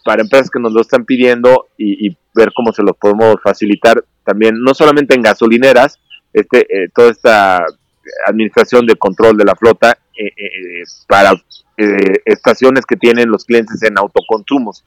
para 0.05 0.21
empresas 0.21 0.49
que 0.49 0.61
nos 0.61 0.71
lo 0.71 0.79
están 0.79 1.03
pidiendo 1.03 1.67
y, 1.77 2.15
ver 2.35 2.51
cómo 2.55 2.71
se 2.71 2.83
los 2.83 2.95
podemos 2.95 3.35
facilitar 3.43 4.01
también, 4.23 4.61
no 4.61 4.73
solamente 4.73 5.13
en 5.13 5.23
gasolineras, 5.23 5.99
este, 6.31 6.59
eh, 6.69 6.87
toda 6.95 7.09
esta 7.09 7.65
administración 8.27 8.85
de 8.85 8.95
control 8.95 9.35
de 9.35 9.43
la 9.43 9.55
flota 9.55 9.97
eh, 10.17 10.31
eh, 11.79 12.21
estaciones 12.25 12.85
que 12.85 12.95
tienen 12.95 13.29
los 13.29 13.45
clientes 13.45 13.81
en 13.83 13.97
autoconsumos. 13.97 14.83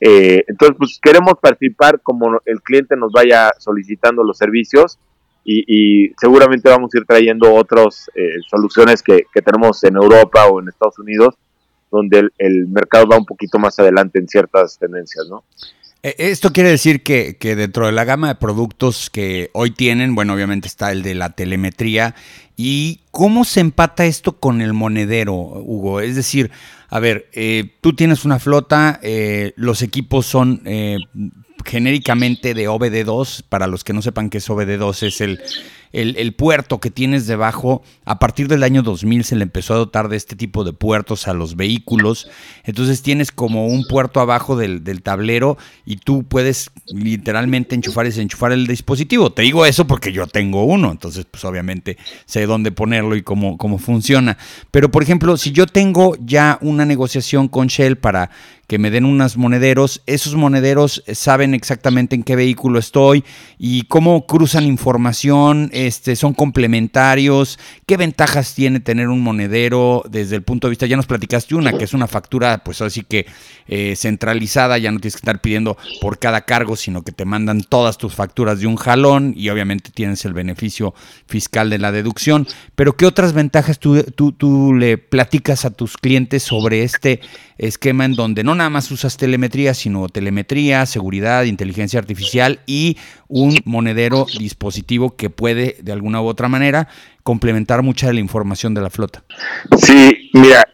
entonces, 0.00 0.76
pues 0.78 0.98
queremos 1.02 1.34
participar 1.40 2.00
como 2.02 2.40
el 2.44 2.60
cliente 2.60 2.96
nos 2.96 3.12
vaya 3.12 3.50
solicitando 3.58 4.22
los 4.22 4.36
servicios 4.36 4.98
y, 5.44 6.12
seguramente 6.20 6.68
vamos 6.68 6.92
a 6.92 6.98
ir 6.98 7.06
trayendo 7.06 7.54
otras 7.54 8.10
soluciones 8.50 9.02
que, 9.02 9.22
que 9.32 9.40
tenemos 9.40 9.82
en 9.84 9.96
Europa 9.96 10.46
o 10.46 10.60
en 10.60 10.68
Estados 10.68 10.98
Unidos 10.98 11.34
donde 11.90 12.28
el, 12.38 12.66
mercado 12.68 13.06
va 13.08 13.16
un 13.16 13.26
poquito 13.26 13.58
más 13.58 13.78
adelante 13.78 14.18
en 14.18 14.28
ciertas 14.28 14.78
tendencias, 14.78 15.26
¿no? 15.28 15.44
Eh, 16.02 16.14
esto 16.18 16.52
quiere 16.52 16.70
decir 16.70 17.02
que, 17.02 17.36
dentro 17.40 17.86
de 17.86 17.92
la 17.92 18.04
gama 18.04 18.28
de 18.28 18.34
productos 18.36 19.10
que 19.10 19.50
hoy 19.52 19.70
tienen, 19.70 20.14
bueno, 20.14 20.34
obviamente 20.34 20.68
está 20.68 20.92
el 20.92 21.02
de 21.02 21.14
la 21.14 21.30
telemetría. 21.30 22.14
¿Y 22.56 23.00
cómo 23.10 23.44
se 23.44 23.60
empata 23.60 24.06
esto 24.06 24.38
con 24.38 24.62
el 24.62 24.72
monedero, 24.72 25.34
Hugo? 25.34 26.00
Es 26.00 26.16
decir, 26.16 26.50
a 26.88 27.00
ver, 27.00 27.28
eh, 27.32 27.74
tú 27.80 27.94
tienes 27.94 28.24
una 28.24 28.38
flota, 28.38 28.98
eh, 29.02 29.52
los 29.56 29.82
equipos 29.82 30.26
son 30.26 30.62
genéricamente 31.64 32.54
de 32.54 32.68
OBD2. 32.68 33.42
Para 33.48 33.66
los 33.66 33.84
que 33.84 33.92
no 33.92 34.00
sepan 34.00 34.30
qué 34.30 34.38
es 34.38 34.48
OBD2, 34.48 35.02
es 35.06 35.20
el 35.20 35.40
el, 35.96 36.34
puerto 36.34 36.78
que 36.78 36.90
tienes 36.90 37.26
debajo, 37.26 37.82
a 38.04 38.18
partir 38.18 38.48
del 38.48 38.62
año 38.62 38.82
2000 38.82 39.24
se 39.24 39.36
le 39.36 39.44
empezó 39.44 39.72
a 39.72 39.78
dotar 39.78 40.10
de 40.10 40.16
este 40.16 40.36
tipo 40.36 40.62
de 40.62 40.74
puertos 40.74 41.26
a 41.26 41.32
los 41.32 41.56
vehículos. 41.56 42.28
Entonces 42.64 43.00
tienes 43.00 43.32
como 43.32 43.66
un 43.66 43.84
puerto 43.86 44.20
abajo 44.20 44.56
del, 44.56 44.82
tablero 45.02 45.56
y 45.86 45.96
tú 45.96 46.24
puedes 46.24 46.70
literalmente 46.86 47.74
enchufar 47.74 48.04
y 48.04 48.10
desenchufar 48.10 48.52
el 48.52 48.66
dispositivo. 48.66 49.32
Te 49.32 49.42
digo 49.42 49.64
eso 49.64 49.86
porque 49.86 50.12
yo 50.12 50.26
tengo 50.26 50.64
uno, 50.64 50.90
entonces 50.90 51.24
pues 51.30 51.44
obviamente 51.46 51.96
sé 52.26 52.46
dónde 52.46 52.72
ponerlo 52.72 53.16
y 53.16 53.22
cómo, 53.22 53.56
cómo 53.56 53.78
funciona. 53.78 54.36
Pero 54.70 54.90
por 54.90 55.02
ejemplo, 55.02 55.36
si 55.38 55.52
yo 55.52 55.66
tengo 55.66 56.16
ya 56.20 56.58
una 56.60 56.84
negociación 56.84 57.48
con 57.48 57.68
Shell 57.68 57.96
para 57.96 58.30
que 58.66 58.78
me 58.78 58.90
den 58.90 59.04
unos 59.04 59.36
monederos. 59.36 60.02
Esos 60.06 60.34
monederos 60.34 61.02
saben 61.12 61.54
exactamente 61.54 62.16
en 62.16 62.22
qué 62.22 62.36
vehículo 62.36 62.78
estoy 62.78 63.24
y 63.58 63.82
cómo 63.82 64.26
cruzan 64.26 64.64
información, 64.64 65.70
este, 65.72 66.16
son 66.16 66.34
complementarios. 66.34 67.58
¿Qué 67.86 67.96
ventajas 67.96 68.54
tiene 68.54 68.80
tener 68.80 69.08
un 69.08 69.20
monedero 69.20 70.02
desde 70.10 70.36
el 70.36 70.42
punto 70.42 70.66
de 70.66 70.70
vista? 70.70 70.86
Ya 70.86 70.96
nos 70.96 71.06
platicaste 71.06 71.54
una, 71.54 71.72
que 71.72 71.84
es 71.84 71.94
una 71.94 72.06
factura, 72.06 72.62
pues 72.64 72.80
así 72.80 73.02
que 73.02 73.26
eh, 73.68 73.94
centralizada, 73.96 74.78
ya 74.78 74.90
no 74.90 74.98
tienes 74.98 75.14
que 75.14 75.20
estar 75.20 75.40
pidiendo 75.40 75.76
por 76.00 76.18
cada 76.18 76.42
cargo, 76.42 76.76
sino 76.76 77.02
que 77.02 77.12
te 77.12 77.24
mandan 77.24 77.62
todas 77.62 77.98
tus 77.98 78.14
facturas 78.14 78.60
de 78.60 78.66
un 78.66 78.76
jalón 78.76 79.32
y 79.36 79.48
obviamente 79.50 79.90
tienes 79.92 80.24
el 80.24 80.32
beneficio 80.32 80.94
fiscal 81.26 81.70
de 81.70 81.78
la 81.78 81.92
deducción. 81.92 82.46
Pero 82.74 82.96
¿qué 82.96 83.06
otras 83.06 83.32
ventajas 83.32 83.78
tú, 83.78 84.02
tú, 84.02 84.32
tú 84.32 84.74
le 84.74 84.98
platicas 84.98 85.64
a 85.64 85.70
tus 85.70 85.96
clientes 85.96 86.42
sobre 86.42 86.82
este 86.82 87.20
esquema 87.58 88.04
en 88.04 88.14
donde 88.14 88.44
no 88.44 88.54
nada 88.56 88.70
más 88.70 88.90
usas 88.90 89.16
telemetría, 89.16 89.74
sino 89.74 90.08
telemetría, 90.08 90.86
seguridad, 90.86 91.44
inteligencia 91.44 92.00
artificial 92.00 92.60
y 92.66 92.96
un 93.28 93.58
monedero 93.64 94.26
dispositivo 94.38 95.16
que 95.16 95.30
puede 95.30 95.76
de 95.80 95.92
alguna 95.92 96.20
u 96.20 96.26
otra 96.26 96.48
manera 96.48 96.88
complementar 97.22 97.82
mucha 97.82 98.06
de 98.06 98.14
la 98.14 98.20
información 98.20 98.74
de 98.74 98.80
la 98.80 98.90
flota. 98.90 99.22
Sí, 99.78 100.30
mira, 100.32 100.64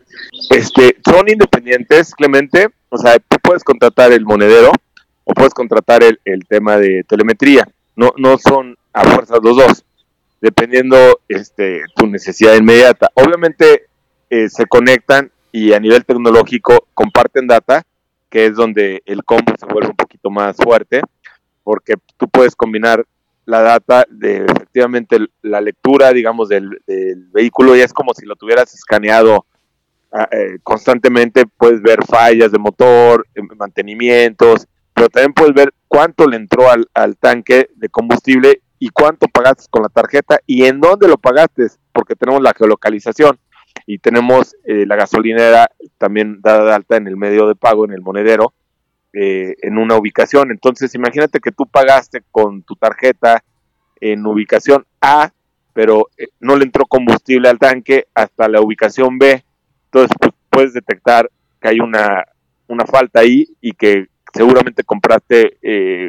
este, 0.50 0.96
son 1.04 1.28
independientes, 1.28 2.14
Clemente, 2.14 2.68
o 2.88 2.98
sea, 2.98 3.18
tú 3.18 3.36
puedes 3.42 3.64
contratar 3.64 4.12
el 4.12 4.24
monedero 4.24 4.72
o 5.24 5.34
puedes 5.34 5.54
contratar 5.54 6.02
el, 6.02 6.46
tema 6.46 6.76
de 6.76 7.04
telemetría, 7.08 7.66
no, 7.96 8.12
no 8.16 8.38
son 8.38 8.76
a 8.92 9.04
fuerzas 9.04 9.38
los 9.42 9.56
dos, 9.56 9.84
dependiendo 10.40 11.20
este, 11.28 11.82
tu 11.96 12.06
necesidad 12.06 12.54
inmediata. 12.54 13.10
Obviamente 13.14 13.86
eh, 14.28 14.48
se 14.48 14.66
conectan 14.66 15.30
y 15.52 15.74
a 15.74 15.80
nivel 15.80 16.04
tecnológico 16.04 16.88
comparten 16.94 17.46
data, 17.46 17.84
que 18.30 18.46
es 18.46 18.56
donde 18.56 19.02
el 19.04 19.22
combo 19.22 19.52
se 19.58 19.66
vuelve 19.66 19.90
un 19.90 19.96
poquito 19.96 20.30
más 20.30 20.56
fuerte, 20.56 21.02
porque 21.62 21.94
tú 22.16 22.26
puedes 22.28 22.56
combinar 22.56 23.04
la 23.44 23.60
data 23.60 24.06
de 24.08 24.46
efectivamente 24.46 25.18
la 25.42 25.60
lectura, 25.60 26.12
digamos, 26.12 26.48
del, 26.48 26.80
vehículo, 27.32 27.76
y 27.76 27.80
es 27.80 27.92
como 27.92 28.14
si 28.14 28.24
lo 28.24 28.34
tuvieras 28.34 28.72
escaneado 28.74 29.44
ah, 30.12 30.28
eh, 30.30 30.58
constantemente, 30.62 31.44
puedes 31.46 31.82
ver 31.82 32.04
fallas 32.06 32.50
de 32.50 32.58
motor, 32.58 33.26
em, 33.34 33.46
mantenimientos, 33.56 34.66
pero 34.94 35.08
también 35.08 35.34
puedes 35.34 35.54
ver 35.54 35.74
cuánto 35.86 36.26
le 36.26 36.36
entró 36.36 36.70
al, 36.70 36.88
al 36.94 37.16
tanque 37.16 37.68
de 37.74 37.88
combustible 37.90 38.62
y 38.78 38.88
cuánto 38.88 39.28
pagaste 39.28 39.64
con 39.70 39.82
la 39.82 39.88
tarjeta 39.88 40.38
y 40.46 40.64
en 40.64 40.80
dónde 40.80 41.08
lo 41.08 41.18
pagaste, 41.18 41.66
porque 41.92 42.14
tenemos 42.14 42.40
la 42.42 42.54
geolocalización 42.54 43.38
y 43.86 43.98
tenemos 43.98 44.56
eh, 44.64 44.86
la 44.86 44.96
gasolinera 44.96 45.68
también 45.98 46.40
dada 46.40 46.64
de 46.64 46.72
alta 46.72 46.96
en 46.96 47.06
el 47.06 47.16
medio 47.16 47.46
de 47.46 47.54
pago, 47.54 47.84
en 47.84 47.92
el 47.92 48.00
monedero, 48.00 48.52
eh, 49.12 49.56
en 49.62 49.78
una 49.78 49.96
ubicación. 49.96 50.50
Entonces, 50.50 50.94
imagínate 50.94 51.40
que 51.40 51.52
tú 51.52 51.66
pagaste 51.66 52.22
con 52.30 52.62
tu 52.62 52.76
tarjeta 52.76 53.42
en 54.00 54.24
ubicación 54.26 54.84
A, 55.00 55.32
pero 55.72 56.08
eh, 56.16 56.28
no 56.40 56.56
le 56.56 56.64
entró 56.64 56.86
combustible 56.86 57.48
al 57.48 57.58
tanque 57.58 58.06
hasta 58.14 58.48
la 58.48 58.60
ubicación 58.60 59.18
B. 59.18 59.44
Entonces, 59.86 60.16
pues, 60.18 60.32
puedes 60.50 60.72
detectar 60.72 61.30
que 61.60 61.68
hay 61.68 61.80
una, 61.80 62.24
una 62.68 62.84
falta 62.86 63.20
ahí 63.20 63.46
y 63.60 63.72
que 63.72 64.06
seguramente 64.32 64.82
compraste 64.82 65.58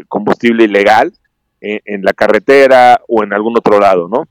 combustible 0.07 0.63
ilegal 0.63 1.13
en 1.59 2.03
la 2.03 2.13
carretera 2.13 3.01
o 3.07 3.23
en 3.23 3.33
algún 3.33 3.57
otro 3.57 3.79
lado, 3.79 4.07
¿no? 4.07 4.27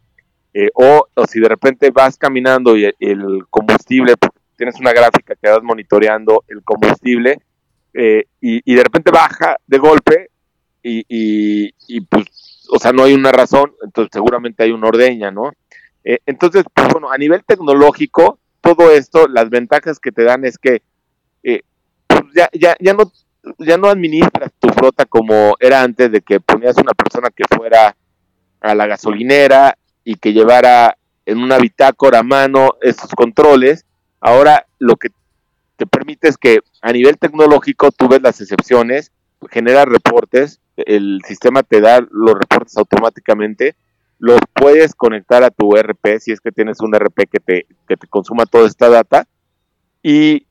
Eh, 0.55 0.71
o, 0.75 1.07
si 1.29 1.41
de 1.41 1.49
repente 1.49 1.91
vas 1.91 2.17
caminando 2.17 2.77
y 2.77 2.85
el, 2.85 3.47
combustible, 3.49 4.15
tienes 4.57 4.79
una 4.79 4.93
gráfica 4.93 5.35
que 5.35 5.49
vas 5.49 5.63
monitoreando 5.63 6.45
el 6.49 6.63
combustible 6.63 7.39
eh, 7.95 8.25
y, 8.41 8.75
de 8.75 8.83
repente 8.83 9.11
baja 9.11 9.57
de 9.67 9.79
golpe 9.79 10.31
y, 10.83 11.05
y, 11.09 12.01
pues, 12.03 12.67
o 12.71 12.79
sea, 12.79 12.93
no 12.93 13.05
hay 13.05 13.15
una 13.15 13.33
razón, 13.33 13.73
entonces 13.83 14.11
seguramente 14.13 14.63
hay 14.63 14.73
una 14.73 14.89
ordeña, 14.89 15.31
¿no? 15.31 15.53
Eh, 16.05 16.19
entonces, 16.27 16.65
pues 16.75 16.89
bueno, 16.89 17.11
a 17.11 17.19
nivel 17.19 17.45
tecnológico, 17.45 18.39
todo 18.61 18.91
esto, 18.91 19.29
las 19.29 19.49
ventajas 19.49 19.99
que 20.01 20.13
te 20.13 20.25
dan 20.25 20.45
es 20.45 20.59
que 20.59 20.83
pues 22.07 22.25
ya, 22.35 22.49
ya, 22.53 22.77
ya 22.79 22.93
no 22.93 23.11
ya 23.59 23.77
no 23.77 23.89
administras 23.89 24.53
tu 24.59 24.69
flota 24.69 25.05
como 25.05 25.57
era 25.59 25.83
antes 25.83 26.13
de 26.13 26.21
que 26.21 26.41
ponías 26.41 26.77
una 26.77 26.93
persona 26.93 27.29
que 27.31 27.45
fuera 27.49 27.97
a 28.61 28.75
la 28.75 28.87
gasolinera 28.87 29.77
y 30.05 30.17
que 30.17 30.33
llevara 30.33 30.97
en 31.27 31.39
una 31.39 31.59
bitácora 31.59 32.21
a 32.21 32.23
mano 32.23 32.77
estos 32.81 33.11
controles, 33.11 33.85
ahora 34.21 34.67
lo 34.79 34.97
que 34.97 35.09
te 35.77 35.87
permite 35.87 36.29
es 36.29 36.37
que 36.37 36.61
a 36.81 36.93
nivel 36.93 37.19
tecnológico 37.19 37.91
tú 37.93 38.09
ves 38.09 38.23
las 38.23 38.41
excepciones, 38.41 39.13
genera 39.51 39.85
reportes, 39.85 40.61
el 40.77 41.21
sistema 41.27 41.63
te 41.63 41.81
da 41.81 42.01
los 42.01 42.35
reportes 42.35 42.77
automáticamente, 42.77 43.75
los 44.19 44.39
puedes 44.55 44.95
conectar 44.95 45.43
a 45.43 45.51
tu 45.51 45.77
RP 45.77 46.21
si 46.21 46.31
es 46.33 46.41
que 46.41 46.53
tienes 46.53 46.81
un 46.81 46.95
RP 46.95 47.27
que 47.31 47.41
te, 47.41 47.67
que 47.89 47.97
te 47.97 48.07
consuma 48.07 48.47
toda 48.47 48.69
esta 48.69 48.89
data 48.89 49.27
y, 50.03 50.47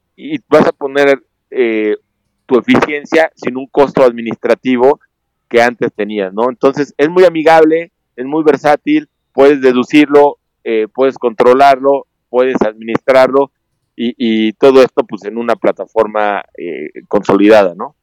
vas 0.50 0.68
a 0.68 0.72
poner 0.72 1.24
eh, 1.50 1.96
tu 2.46 2.60
eficiencia 2.60 3.32
sin 3.36 3.58
un 3.58 3.66
costo 3.68 4.04
administrativo 4.04 5.00
que 5.50 5.62
antes 5.62 5.92
tenías, 5.94 6.34
¿no? 6.34 6.50
Entonces 6.50 6.94
es 6.98 7.10
muy 7.10 7.24
amigable, 7.24 7.92
es 8.16 8.26
muy 8.26 8.44
versátil, 8.44 9.10
puedes 9.34 9.62
deducirlo, 9.62 10.38
eh, 10.64 10.88
puedes 10.94 11.18
controlarlo, 11.18 12.08
puedes 12.30 12.62
administrarlo 12.62 13.52
y, 13.96 14.54
todo 14.54 14.82
esto 14.82 15.04
pues 15.04 15.26
en 15.26 15.38
una 15.38 15.56
plataforma 15.56 16.44
eh, 16.58 17.04
consolidada, 17.08 17.76
¿no? 17.76 17.96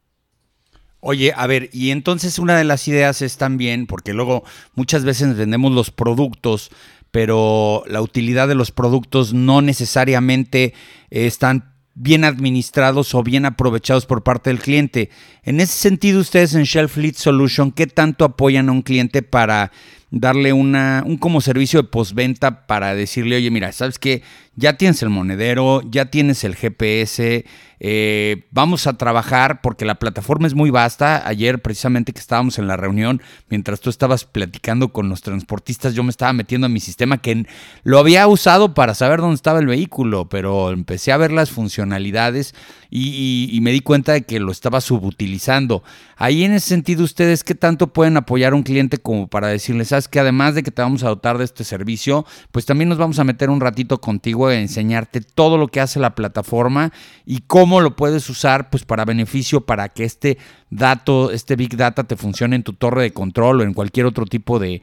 Oye, 1.01 1.33
a 1.35 1.47
ver, 1.49 1.71
y 1.73 1.91
entonces 1.91 2.39
una 2.39 2.57
de 2.57 2.63
las 2.63 2.87
ideas 2.87 3.21
es 3.23 3.37
también, 3.37 3.87
porque 3.87 4.13
luego 4.13 4.45
muchas 4.77 5.05
veces 5.05 5.37
vendemos 5.37 5.73
los 5.73 5.91
productos, 5.91 6.71
pero 7.11 7.83
la 7.89 8.01
utilidad 8.01 8.47
de 8.47 8.55
los 8.55 8.71
productos 8.71 9.35
no 9.35 9.61
necesariamente 9.61 10.73
están 11.11 11.75
bien 11.99 12.25
administrados 12.25 13.15
o 13.15 13.23
bien 13.23 13.45
aprovechados 13.45 14.07
por 14.07 14.23
parte 14.23 14.51
del 14.51 14.61
cliente. 14.61 15.11
En 15.43 15.61
ese 15.61 15.73
sentido, 15.73 16.21
ustedes 16.21 16.55
en 16.55 16.63
Shell 16.63 16.89
Fleet 16.89 17.15
Solution, 17.15 17.73
¿qué 17.73 17.87
tanto 17.87 18.25
apoyan 18.25 18.69
a 18.69 18.73
un 18.73 18.83
cliente 18.83 19.23
para 19.23 19.73
darle 20.11 20.53
una, 20.53 21.03
un 21.07 21.19
como 21.19 21.41
servicio 21.41 21.83
de 21.83 21.89
postventa 21.89 22.67
para 22.67 22.95
decirle, 22.95 23.37
oye, 23.37 23.51
mira, 23.51 23.73
¿sabes 23.73 23.99
qué? 23.99 24.23
Ya 24.59 24.73
tienes 24.73 25.01
el 25.05 25.11
monedero, 25.11 25.83
ya 25.89 26.07
tienes 26.07 26.43
el 26.43 26.57
GPS, 26.57 27.45
eh, 27.81 28.49
vamos 28.51 28.89
a 28.89 28.95
trabajar 28.95 29.61
porque 29.61 29.85
la 29.85 29.97
plataforma 29.97 30.49
es 30.49 30.55
muy 30.55 30.71
vasta. 30.71 31.27
Ayer 31.29 31.63
precisamente 31.63 32.13
que 32.13 32.19
estábamos 32.19 32.59
en 32.59 32.67
la 32.67 32.77
reunión, 32.77 33.23
mientras 33.49 33.81
tú 33.81 33.89
estabas 33.89 34.25
platicando 34.25 34.89
con 34.89 35.09
los 35.09 35.23
transportistas, 35.23 35.95
yo 35.95 36.03
me 36.03 36.11
estaba 36.11 36.33
metiendo 36.33 36.67
a 36.67 36.71
mi 36.71 36.81
sistema 36.81 37.19
que 37.19 37.47
lo 37.85 37.99
había 37.99 38.27
usado 38.27 38.75
para 38.75 38.95
saber 38.95 39.21
dónde 39.21 39.37
estaba 39.37 39.61
el 39.61 39.67
vehículo, 39.67 40.29
pero 40.29 40.71
empecé 40.71 41.13
a 41.13 41.17
ver 41.17 41.31
las 41.31 41.51
funcionalidades 41.51 42.55
y, 42.91 43.59
me 43.63 43.73
di 43.73 43.81
cuenta 43.81 44.13
de 44.13 44.23
que 44.23 44.41
lo 44.41 44.51
estaba 44.51 44.81
subutilizando. 44.81 45.83
Ahí 46.17 46.45
en 46.45 46.53
ese 46.53 46.69
sentido, 46.69 47.05
ustedes, 47.05 47.45
¿qué 47.45 47.55
tanto 47.55 47.93
pueden 47.93 48.17
apoyar 48.17 48.53
a 48.53 48.57
un 48.57 48.63
cliente 48.63 48.99
como 48.99 49.29
para 49.29 49.49
decirle, 49.49 49.85
sabes 49.85 50.09
que 50.09 50.21
además 50.21 50.55
de 50.55 50.63
que 50.63 50.71
te 50.71 50.83
vamos 50.83 51.03
a 51.05 51.09
dotar 51.09 51.39
de 51.39 51.45
este 51.45 51.65
servicio, 51.65 52.25
pues 52.51 52.67
también 52.67 52.89
nos 52.89 52.99
vamos 52.99 53.19
a 53.19 53.25
meter 53.25 53.51
un 53.51 53.61
ratito 53.61 54.01
contigo 54.01 54.48
a 54.57 54.61
enseñarte 54.61 55.21
todo 55.21 55.59
lo 55.59 55.69
que 55.69 55.81
hace 55.81 56.01
la 56.01 56.15
plataforma 56.15 56.93
y 57.25 57.41
cómo 57.41 57.81
lo 57.81 57.97
puedes 57.97 58.29
usar 58.31 58.71
pues 58.71 58.85
para 58.85 59.05
beneficio, 59.05 59.63
para 59.63 59.89
que 59.89 60.05
este 60.05 60.39
dato, 60.71 61.31
este 61.31 61.57
Big 61.57 61.77
Data 61.77 62.05
te 62.05 62.17
funcione 62.17 62.57
en 62.57 62.63
tu 62.63 62.73
torre 62.73 63.03
de 63.03 63.13
control 63.13 63.61
o 63.61 63.65
en 63.65 63.75
cualquier 63.75 64.07
otro 64.07 64.25
tipo 64.27 64.59
de, 64.59 64.83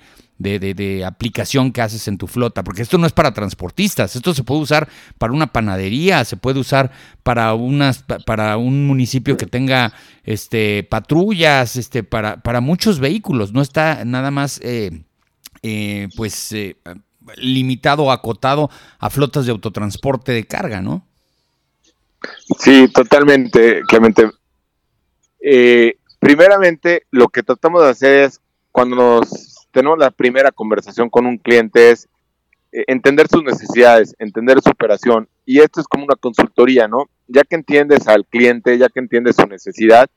aplicación 1.05 1.71
que 1.71 1.81
haces 1.81 2.07
en 2.07 2.17
tu 2.17 2.27
flota, 2.27 2.63
porque 2.63 2.81
esto 2.81 2.97
no 2.97 3.07
es 3.07 3.13
para 3.13 3.33
transportistas, 3.33 4.15
esto 4.15 4.33
se 4.33 4.43
puede 4.43 4.61
usar 4.61 4.89
para 5.17 5.33
una 5.33 5.53
panadería, 5.53 6.25
se 6.25 6.37
puede 6.37 6.59
usar 6.59 6.91
para 7.23 7.53
unas, 7.53 8.03
para 8.25 8.57
un 8.57 8.85
municipio 8.87 9.37
que 9.37 9.45
tenga 9.45 9.93
este 10.23 10.83
patrullas, 10.83 11.75
este, 11.75 12.03
para, 12.03 12.41
para 12.41 12.61
muchos 12.61 12.99
vehículos, 12.99 13.53
no 13.53 13.61
está 13.61 14.03
nada 14.05 14.31
más 14.31 14.59
eh, 14.63 15.03
eh, 15.67 16.09
pues 16.15 16.51
eh, 16.51 16.75
limitado 17.37 18.03
o 18.03 18.11
acotado 18.11 18.69
a 18.99 19.09
flotas 19.09 19.45
de 19.45 19.51
autotransporte 19.51 20.31
de 20.31 20.45
carga, 20.45 20.81
¿no? 20.81 21.05
Sí, 22.59 22.87
totalmente, 22.87 23.81
Clemente. 23.87 24.29
Eh, 25.39 25.97
primeramente, 26.19 27.03
lo 27.11 27.27
que 27.27 27.43
tratamos 27.43 27.83
de 27.83 27.89
hacer 27.89 28.23
es, 28.23 28.41
cuando 28.71 28.95
nos 28.95 29.67
tenemos 29.71 29.99
la 29.99 30.11
primera 30.11 30.51
conversación 30.51 31.09
con 31.09 31.25
un 31.25 31.37
cliente, 31.37 31.91
es 31.91 32.07
eh, 32.71 32.83
entender 32.87 33.27
sus 33.27 33.43
necesidades, 33.43 34.15
entender 34.19 34.59
su 34.61 34.69
operación. 34.69 35.29
Y 35.45 35.59
esto 35.59 35.81
es 35.81 35.87
como 35.87 36.05
una 36.05 36.15
consultoría, 36.15 36.87
¿no? 36.87 37.09
Ya 37.27 37.43
que 37.43 37.55
entiendes 37.55 38.07
al 38.07 38.25
cliente, 38.25 38.77
ya 38.77 38.89
que 38.89 38.99
entiendes 38.99 39.35
su 39.35 39.45
necesidad, 39.47 40.09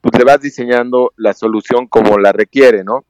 pues 0.00 0.18
le 0.18 0.24
vas 0.24 0.40
diseñando 0.40 1.12
la 1.16 1.34
solución 1.34 1.86
como 1.86 2.18
la 2.18 2.32
requiere, 2.32 2.82
¿no? 2.84 3.04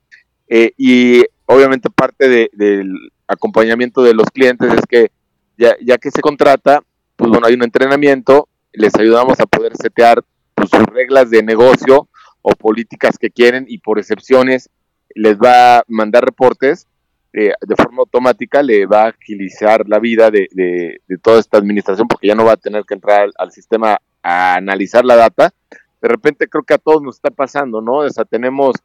Eh, 0.49 0.73
y 0.77 1.25
obviamente 1.47 1.89
parte 1.89 2.29
del 2.29 3.13
acompañamiento 3.31 4.03
de 4.03 4.15
los 4.15 4.27
clientes 4.31 4.73
es 4.73 4.85
que 4.89 5.11
ya, 5.57 5.77
ya 5.81 5.99
que 5.99 6.11
se 6.11 6.21
contrata, 6.21 6.83
pues 7.17 7.31
bueno, 7.31 7.47
hay 7.47 7.55
un 7.55 7.63
entrenamiento, 7.63 8.49
les 8.73 8.95
ayudamos 8.97 9.39
a 9.41 9.47
poder 9.47 9.77
setear 9.77 10.23
pues, 10.55 10.71
sus 10.71 10.85
reglas 10.87 11.31
de 11.31 11.43
negocio 11.43 12.09
o 12.43 12.51
políticas 12.53 13.19
que 13.19 13.31
quieren 13.31 13.67
y 13.69 13.79
por 13.79 13.99
excepciones 13.99 14.71
les 15.15 15.39
va 15.39 15.79
a 15.79 15.85
mandar 15.89 16.25
reportes 16.25 16.87
eh, 17.33 17.53
de 17.61 17.77
forma 17.77 17.99
automática, 18.01 18.63
le 18.63 18.87
va 18.87 19.05
a 19.05 19.09
agilizar 19.09 19.89
la 19.89 20.01
vida 20.01 20.31
de, 20.31 20.49
de, 20.53 21.19
toda 21.19 21.39
esta 21.39 21.59
administración 21.59 22.09
porque 22.09 22.27
ya 22.27 22.35
no 22.35 22.45
va 22.45 22.53
a 22.53 22.57
tener 22.57 22.85
que 22.85 22.95
entrar 22.95 23.31
al, 23.37 23.53
sistema 23.53 23.99
a 24.23 24.55
analizar 24.55 25.05
la 25.05 25.17
data. 25.17 25.53
De 26.03 26.09
repente 26.09 26.49
creo 26.49 26.65
que 26.65 26.75
a 26.75 26.79
todos 26.79 27.03
nos 27.03 27.17
está 27.17 27.31
pasando, 27.31 27.81
¿no? 27.81 27.99
O 27.99 28.11
sea, 28.11 28.25
tenemos 28.25 28.77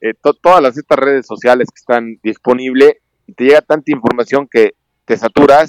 eh, 0.00 0.12
todas 0.42 0.60
las, 0.60 0.76
estas 0.76 0.98
redes 0.98 1.26
sociales 1.26 1.68
que 1.70 1.78
están 1.78 2.18
disponibles 2.22 2.96
y 3.28 3.34
te 3.34 3.44
llega 3.44 3.60
tanta 3.60 3.92
información 3.92 4.48
que 4.50 4.72
te 5.04 5.16
saturas 5.16 5.68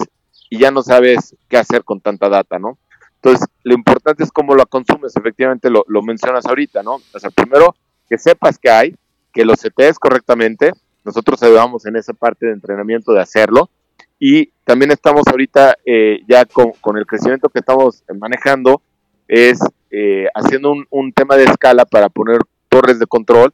y 0.50 0.60
ya 0.60 0.72
no 0.72 0.82
sabes 0.82 1.36
qué 1.50 1.58
hacer 1.58 1.84
con 1.84 2.00
tanta 2.00 2.30
data, 2.30 2.58
¿no? 2.58 2.80
Entonces, 3.16 3.48
lo 3.64 3.74
importante 3.74 4.24
es 4.24 4.32
cómo 4.32 4.56
lo 4.56 4.66
consumes, 4.66 5.16
efectivamente 5.16 5.70
lo, 5.70 6.02
mencionas 6.02 6.46
ahorita, 6.46 6.82
¿no? 6.84 7.00
O 7.14 7.20
sea, 7.20 7.30
primero, 7.30 7.76
que 8.08 8.18
sepas 8.18 8.58
que 8.58 8.70
hay, 8.72 8.96
que 9.34 9.44
lo 9.44 9.56
setees 9.56 10.00
correctamente, 10.00 10.72
nosotros 11.04 11.44
ayudamos 11.44 11.86
en 11.86 11.98
esa 11.98 12.14
parte 12.14 12.46
de 12.46 12.54
entrenamiento 12.54 13.12
de 13.12 13.22
hacerlo, 13.22 13.70
y 14.18 14.48
también 14.64 14.92
estamos 14.92 15.24
ahorita 15.28 15.76
eh, 15.86 16.22
ya 16.28 16.46
con, 16.46 16.98
el 16.98 17.06
crecimiento 17.06 17.50
que 17.50 17.60
estamos 17.60 18.04
manejando, 18.18 18.82
es 19.28 19.60
eh, 19.92 20.28
haciendo 20.34 20.74
un, 20.90 21.12
tema 21.12 21.36
de 21.36 21.44
escala 21.44 21.84
para 21.84 22.08
poner 22.08 22.40
torres 22.70 23.00
de 23.00 23.06
control 23.06 23.54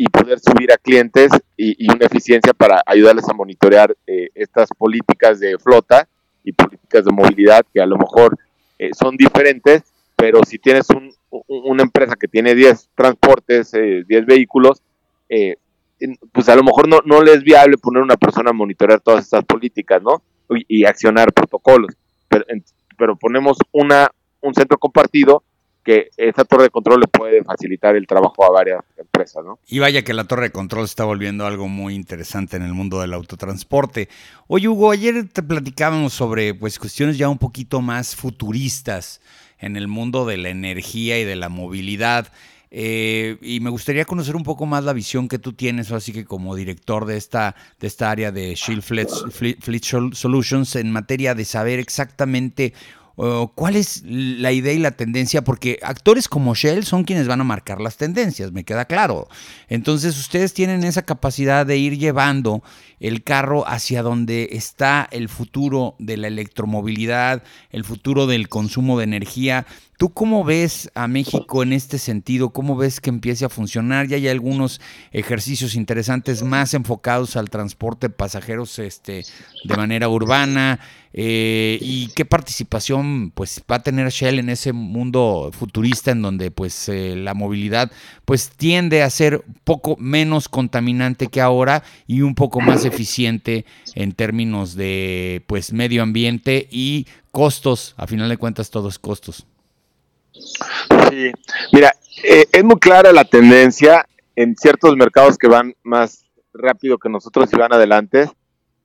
y 0.00 0.08
poder 0.08 0.40
subir 0.40 0.72
a 0.72 0.78
clientes 0.78 1.30
y, 1.58 1.86
una 1.92 2.06
eficiencia 2.06 2.54
para 2.54 2.82
ayudarles 2.86 3.28
a 3.28 3.34
monitorear 3.34 3.94
eh, 4.06 4.30
estas 4.34 4.70
políticas 4.78 5.38
de 5.40 5.58
flota 5.58 6.08
y 6.42 6.52
políticas 6.52 7.04
de 7.04 7.12
movilidad 7.12 7.66
que 7.70 7.82
a 7.82 7.86
lo 7.86 7.98
mejor 7.98 8.34
eh, 8.78 8.92
son 8.98 9.14
diferentes, 9.14 9.82
pero 10.16 10.40
si 10.42 10.58
tienes 10.58 10.86
una 11.46 11.82
empresa 11.82 12.14
que 12.18 12.28
tiene 12.28 12.54
10 12.54 12.88
transportes, 12.94 13.72
10 13.72 14.06
eh, 14.08 14.24
vehículos, 14.26 14.80
eh, 15.28 15.58
pues 16.32 16.48
a 16.48 16.56
lo 16.56 16.62
mejor 16.62 16.88
no, 16.88 17.00
no 17.04 17.22
le 17.22 17.34
es 17.34 17.42
viable 17.42 17.76
poner 17.76 18.02
una 18.02 18.16
persona 18.16 18.50
a 18.50 18.54
monitorear 18.54 19.00
todas 19.00 19.26
estas 19.26 19.44
políticas, 19.44 20.02
¿no? 20.02 20.22
Y, 20.66 20.86
accionar 20.86 21.30
protocolos. 21.34 21.94
Pero, 22.26 22.46
pero 22.96 23.16
ponemos 23.16 23.58
una, 23.70 24.10
un 24.40 24.54
centro 24.54 24.78
compartido 24.78 25.42
que 25.84 26.10
esa 26.16 26.44
torre 26.44 26.64
de 26.64 26.70
control 26.70 27.00
le 27.00 27.06
puede 27.06 27.42
facilitar 27.42 27.96
el 27.96 28.06
trabajo 28.06 28.44
a 28.44 28.50
varias 28.50 28.80
empresas, 28.96 29.44
¿no? 29.44 29.58
Y 29.66 29.78
vaya 29.78 30.02
que 30.02 30.14
la 30.14 30.24
torre 30.24 30.44
de 30.44 30.52
control 30.52 30.84
está 30.84 31.04
volviendo 31.04 31.46
algo 31.46 31.68
muy 31.68 31.94
interesante 31.94 32.56
en 32.56 32.62
el 32.62 32.74
mundo 32.74 33.00
del 33.00 33.14
autotransporte. 33.14 34.08
Oye, 34.46 34.68
Hugo, 34.68 34.90
ayer 34.90 35.28
te 35.28 35.42
platicábamos 35.42 36.12
sobre 36.12 36.54
pues 36.54 36.78
cuestiones 36.78 37.18
ya 37.18 37.28
un 37.28 37.38
poquito 37.38 37.80
más 37.80 38.16
futuristas 38.16 39.20
en 39.58 39.76
el 39.76 39.88
mundo 39.88 40.26
de 40.26 40.36
la 40.36 40.48
energía 40.50 41.18
y 41.18 41.24
de 41.24 41.36
la 41.36 41.48
movilidad. 41.48 42.32
Eh, 42.72 43.36
y 43.42 43.58
me 43.58 43.70
gustaría 43.70 44.04
conocer 44.04 44.36
un 44.36 44.44
poco 44.44 44.64
más 44.64 44.84
la 44.84 44.92
visión 44.92 45.26
que 45.26 45.40
tú 45.40 45.52
tienes, 45.54 45.90
así 45.90 46.12
que 46.12 46.24
como 46.24 46.54
director 46.54 47.04
de 47.04 47.16
esta, 47.16 47.56
de 47.80 47.88
esta 47.88 48.10
área 48.10 48.30
de 48.30 48.54
Shield 48.54 48.82
Fleet 48.82 49.82
Solutions, 50.14 50.76
en 50.76 50.92
materia 50.92 51.34
de 51.34 51.44
saber 51.44 51.80
exactamente 51.80 52.72
¿Cuál 53.54 53.76
es 53.76 54.02
la 54.06 54.50
idea 54.50 54.72
y 54.72 54.78
la 54.78 54.92
tendencia? 54.92 55.44
Porque 55.44 55.78
actores 55.82 56.26
como 56.26 56.54
Shell 56.54 56.84
son 56.84 57.04
quienes 57.04 57.28
van 57.28 57.42
a 57.42 57.44
marcar 57.44 57.78
las 57.78 57.98
tendencias, 57.98 58.52
me 58.52 58.64
queda 58.64 58.86
claro. 58.86 59.28
Entonces 59.68 60.18
ustedes 60.18 60.54
tienen 60.54 60.84
esa 60.84 61.02
capacidad 61.02 61.66
de 61.66 61.76
ir 61.76 61.98
llevando 61.98 62.62
el 62.98 63.22
carro 63.22 63.68
hacia 63.68 64.02
donde 64.02 64.48
está 64.52 65.06
el 65.10 65.28
futuro 65.28 65.96
de 65.98 66.16
la 66.16 66.28
electromovilidad, 66.28 67.42
el 67.70 67.84
futuro 67.84 68.26
del 68.26 68.48
consumo 68.48 68.96
de 68.96 69.04
energía. 69.04 69.66
¿Tú 69.98 70.14
cómo 70.14 70.44
ves 70.44 70.90
a 70.94 71.06
México 71.06 71.62
en 71.62 71.74
este 71.74 71.98
sentido? 71.98 72.50
¿Cómo 72.50 72.74
ves 72.74 73.00
que 73.00 73.10
empiece 73.10 73.44
a 73.44 73.50
funcionar? 73.50 74.06
Ya 74.06 74.16
hay 74.16 74.28
algunos 74.28 74.80
ejercicios 75.12 75.74
interesantes 75.74 76.42
más 76.42 76.72
enfocados 76.72 77.36
al 77.36 77.50
transporte 77.50 78.08
de 78.08 78.14
pasajeros 78.14 78.78
este, 78.78 79.24
de 79.64 79.76
manera 79.76 80.08
urbana. 80.08 80.80
Eh, 81.12 81.78
¿Y 81.80 82.08
qué 82.14 82.24
participación 82.24 83.32
pues, 83.32 83.62
va 83.70 83.76
a 83.76 83.82
tener 83.82 84.08
Shell 84.10 84.38
en 84.38 84.48
ese 84.48 84.72
mundo 84.72 85.50
futurista 85.52 86.12
en 86.12 86.22
donde 86.22 86.50
pues, 86.52 86.88
eh, 86.88 87.16
la 87.16 87.34
movilidad 87.34 87.90
pues, 88.24 88.50
tiende 88.50 89.02
a 89.02 89.10
ser 89.10 89.42
poco 89.64 89.96
menos 89.98 90.48
contaminante 90.48 91.26
que 91.26 91.40
ahora 91.40 91.82
y 92.06 92.22
un 92.22 92.34
poco 92.34 92.60
más 92.60 92.84
eficiente 92.84 93.64
en 93.94 94.12
términos 94.12 94.76
de 94.76 95.42
pues, 95.46 95.72
medio 95.72 96.02
ambiente 96.02 96.68
y 96.70 97.06
costos? 97.32 97.94
A 97.96 98.06
final 98.06 98.28
de 98.28 98.36
cuentas, 98.36 98.70
todos 98.70 98.98
costos. 98.98 99.46
Sí, 100.32 101.32
mira, 101.72 101.92
eh, 102.22 102.46
es 102.52 102.64
muy 102.64 102.78
clara 102.78 103.12
la 103.12 103.24
tendencia 103.24 104.06
en 104.36 104.56
ciertos 104.56 104.96
mercados 104.96 105.36
que 105.36 105.48
van 105.48 105.74
más 105.82 106.24
rápido 106.54 106.98
que 106.98 107.08
nosotros 107.08 107.52
y 107.52 107.56
van 107.56 107.72
adelante. 107.72 108.30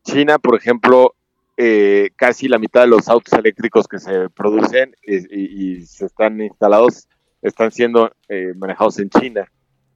China, 0.04 0.40
por 0.40 0.56
ejemplo, 0.56 1.16
eh, 1.58 2.10
casi 2.18 2.50
la 2.50 2.60
mitad 2.60 2.82
de 2.82 2.88
los 2.88 3.08
autos 3.08 3.32
eléctricos 3.34 3.88
que 3.88 3.98
se 3.98 4.30
producen 4.30 4.94
y, 5.02 5.82
se 5.86 6.06
están 6.06 6.42
instalados 6.42 7.08
están 7.42 7.72
siendo 7.72 8.12
eh, 8.28 8.54
manejados 8.56 9.00
en 9.00 9.10
China. 9.10 9.50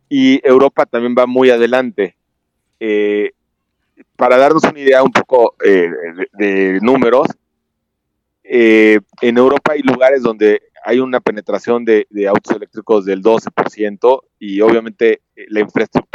Y 0.07 0.39
Europa 0.47 0.85
también 0.85 1.15
va 1.17 1.25
muy 1.25 1.49
adelante. 1.49 2.15
Eh, 2.79 3.31
para 4.15 4.37
darnos 4.37 4.63
una 4.63 4.79
idea 4.79 5.03
un 5.03 5.11
poco 5.11 5.55
de, 5.59 6.79
números, 6.81 7.27
en 8.43 9.37
Europa 9.37 9.73
hay 9.73 9.81
lugares 9.81 10.23
donde 10.23 10.61
hay 10.85 10.99
una 10.99 11.19
penetración 11.19 11.83
de, 11.83 12.07
autos 12.27 12.55
eléctricos 12.55 13.05
del 13.05 13.21
12% 13.21 14.21
y 14.39 14.61
obviamente 14.61 15.21
la 15.49 15.59
infraestructura 15.59 16.08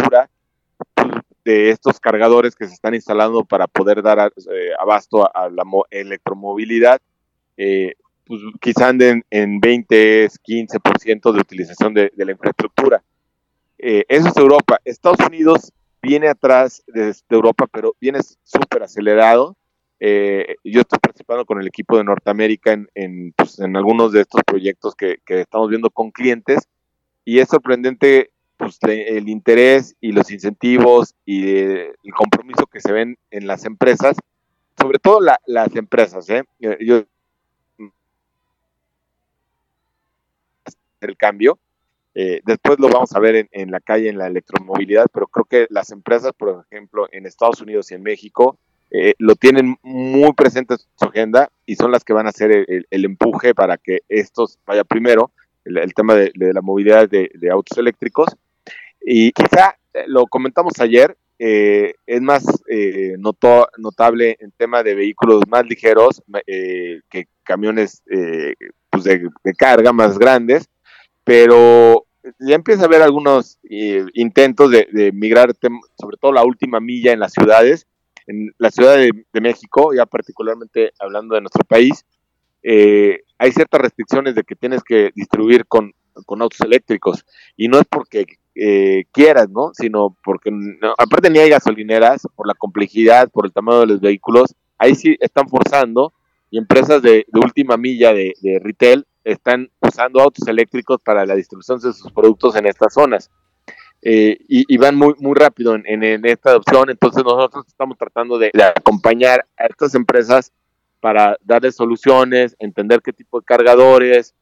de 1.44 1.70
estos 1.70 2.00
cargadores 2.00 2.54
que 2.54 2.66
se 2.66 2.74
están 2.74 2.94
instalando 2.94 3.44
para 3.44 3.66
poder 3.66 4.02
dar 4.02 4.32
abasto 4.78 5.24
a, 5.24 5.48
la 5.50 5.64
electromovilidad 5.90 7.00
eh, 7.56 7.94
pues 8.26 8.40
quizá 8.60 8.88
anden 8.88 9.24
en 9.30 9.60
20, 9.60 10.28
15% 10.28 11.32
de 11.32 11.40
utilización 11.40 11.94
de, 11.94 12.10
la 12.16 12.32
infraestructura. 12.32 13.02
Eh, 13.78 14.04
eso 14.08 14.28
es 14.28 14.36
Europa. 14.36 14.80
Estados 14.84 15.18
Unidos 15.26 15.72
viene 16.00 16.28
atrás 16.28 16.82
de, 16.86 17.14
Europa, 17.28 17.66
pero 17.70 17.94
viene 18.00 18.20
súper 18.42 18.82
acelerado. 18.82 19.56
Eh, 20.00 20.56
yo 20.64 20.80
estoy 20.80 20.98
participando 20.98 21.44
con 21.44 21.60
el 21.60 21.66
equipo 21.66 21.96
de 21.96 22.04
Norteamérica 22.04 22.72
en, 22.72 22.88
en, 22.94 23.32
pues, 23.32 23.60
algunos 23.60 24.12
de 24.12 24.22
estos 24.22 24.42
proyectos 24.44 24.94
que, 24.94 25.18
estamos 25.26 25.68
viendo 25.68 25.90
con 25.90 26.10
clientes 26.10 26.68
y 27.24 27.38
es 27.38 27.48
sorprendente 27.48 28.30
pues, 28.56 28.78
el 28.82 29.28
interés 29.28 29.96
y 30.00 30.12
los 30.12 30.30
incentivos 30.30 31.14
y 31.24 31.48
el 31.50 32.14
compromiso 32.16 32.66
que 32.66 32.80
se 32.80 32.92
ven 32.92 33.16
en 33.30 33.46
las 33.46 33.64
empresas, 33.64 34.16
sobre 34.78 34.98
todo 34.98 35.20
las 35.20 35.76
empresas. 35.76 36.28
¿eh? 36.30 36.44
Yo 36.80 37.04
el 41.04 41.16
cambio. 41.16 41.58
Eh, 42.16 42.40
después 42.44 42.78
lo 42.78 42.88
vamos 42.88 43.12
a 43.14 43.20
ver 43.20 43.48
en, 43.50 43.70
la 43.70 43.80
calle, 43.80 44.08
en 44.08 44.18
la 44.18 44.28
electromovilidad, 44.28 45.06
pero 45.12 45.26
creo 45.26 45.44
que 45.44 45.66
las 45.70 45.90
empresas, 45.90 46.32
por 46.36 46.64
ejemplo, 46.70 47.08
en 47.10 47.26
Estados 47.26 47.60
Unidos 47.60 47.90
y 47.90 47.94
en 47.94 48.02
México, 48.02 48.58
eh, 48.90 49.14
lo 49.18 49.34
tienen 49.34 49.76
muy 49.82 50.32
presente 50.32 50.74
en 50.74 50.78
su 50.78 51.04
agenda 51.04 51.50
y 51.66 51.74
son 51.74 51.90
las 51.90 52.04
que 52.04 52.12
van 52.12 52.26
a 52.26 52.28
hacer 52.28 52.52
el, 52.52 53.04
empuje 53.04 53.52
para 53.52 53.76
que 53.78 54.00
estos 54.08 54.58
vaya 54.64 54.84
primero, 54.84 55.32
el, 55.64 55.92
tema 55.94 56.14
de, 56.14 56.30
la 56.36 56.60
movilidad 56.60 57.08
de, 57.08 57.30
autos 57.50 57.76
eléctricos. 57.78 58.28
Y 59.04 59.32
quizá 59.32 59.76
eh, 59.92 60.04
lo 60.06 60.26
comentamos 60.26 60.74
ayer, 60.80 61.16
es 61.36 62.22
más 62.22 62.44
notable 63.76 64.36
en 64.40 64.52
tema 64.52 64.82
de 64.82 64.94
vehículos 64.94 65.42
más 65.48 65.66
ligeros 65.66 66.22
que 66.46 67.26
camiones 67.42 68.02
pues 68.88 69.04
de, 69.04 69.28
carga 69.58 69.92
más 69.92 70.16
grandes, 70.18 70.70
pero 71.24 72.06
ya 72.38 72.54
empieza 72.54 72.82
a 72.82 72.86
haber 72.86 73.02
algunos 73.02 73.58
eh, 73.68 74.04
intentos 74.14 74.70
de, 74.70 75.10
migrar, 75.12 75.54
sobre 75.98 76.16
todo 76.18 76.32
la 76.32 76.44
última 76.44 76.80
milla 76.80 77.12
en 77.12 77.20
las 77.20 77.32
ciudades. 77.32 77.86
En 78.26 78.54
la 78.56 78.70
Ciudad 78.70 78.96
de, 78.96 79.40
México, 79.40 79.92
ya 79.94 80.06
particularmente 80.06 80.92
hablando 80.98 81.34
de 81.34 81.42
nuestro 81.42 81.64
país, 81.64 82.06
eh, 82.62 83.22
hay 83.36 83.52
ciertas 83.52 83.82
restricciones 83.82 84.34
de 84.34 84.44
que 84.44 84.56
tienes 84.56 84.82
que 84.82 85.10
distribuir 85.14 85.66
con, 85.66 85.92
autos 86.14 86.60
eléctricos. 86.60 87.26
Y 87.56 87.68
no 87.68 87.78
es 87.78 87.84
porque 87.88 88.24
eh, 88.54 89.04
quieras, 89.12 89.48
¿no? 89.50 89.70
Sino 89.74 90.16
porque, 90.24 90.50
aparte 90.98 91.30
ni 91.30 91.38
hay 91.38 91.50
gasolineras, 91.50 92.26
por 92.34 92.46
la 92.46 92.54
complejidad, 92.54 93.30
por 93.30 93.46
el 93.46 93.52
tamaño 93.52 93.80
de 93.80 93.86
los 93.86 94.00
vehículos, 94.00 94.54
ahí 94.78 94.94
sí 94.94 95.16
están 95.20 95.48
forzando 95.48 96.12
y 96.50 96.58
empresas 96.58 97.02
de, 97.02 97.26
última 97.32 97.76
milla 97.76 98.12
de, 98.12 98.34
de 98.40 98.60
retail 98.60 99.06
están 99.24 99.70
usando 99.80 100.20
autos 100.20 100.46
eléctricos 100.46 101.00
para 101.02 101.24
la 101.24 101.34
distribución 101.34 101.80
de 101.80 101.92
sus 101.92 102.12
productos 102.12 102.54
en 102.56 102.66
estas 102.66 102.92
zonas. 102.92 103.30
Eh, 104.06 104.36
y, 104.48 104.76
van 104.76 104.96
muy, 104.96 105.14
muy 105.18 105.34
rápido 105.34 105.74
en, 105.74 106.26
esta 106.26 106.50
adopción, 106.50 106.90
entonces 106.90 107.24
nosotros 107.24 107.64
estamos 107.66 107.96
tratando 107.96 108.38
de, 108.38 108.50
acompañar 108.76 109.46
a 109.56 109.64
estas 109.64 109.94
empresas 109.94 110.52
para 111.00 111.38
darles 111.42 111.74
soluciones, 111.76 112.54
entender 112.58 113.00
qué 113.00 113.14
tipo 113.14 113.40
de 113.40 113.46
cargadores, 113.46 114.34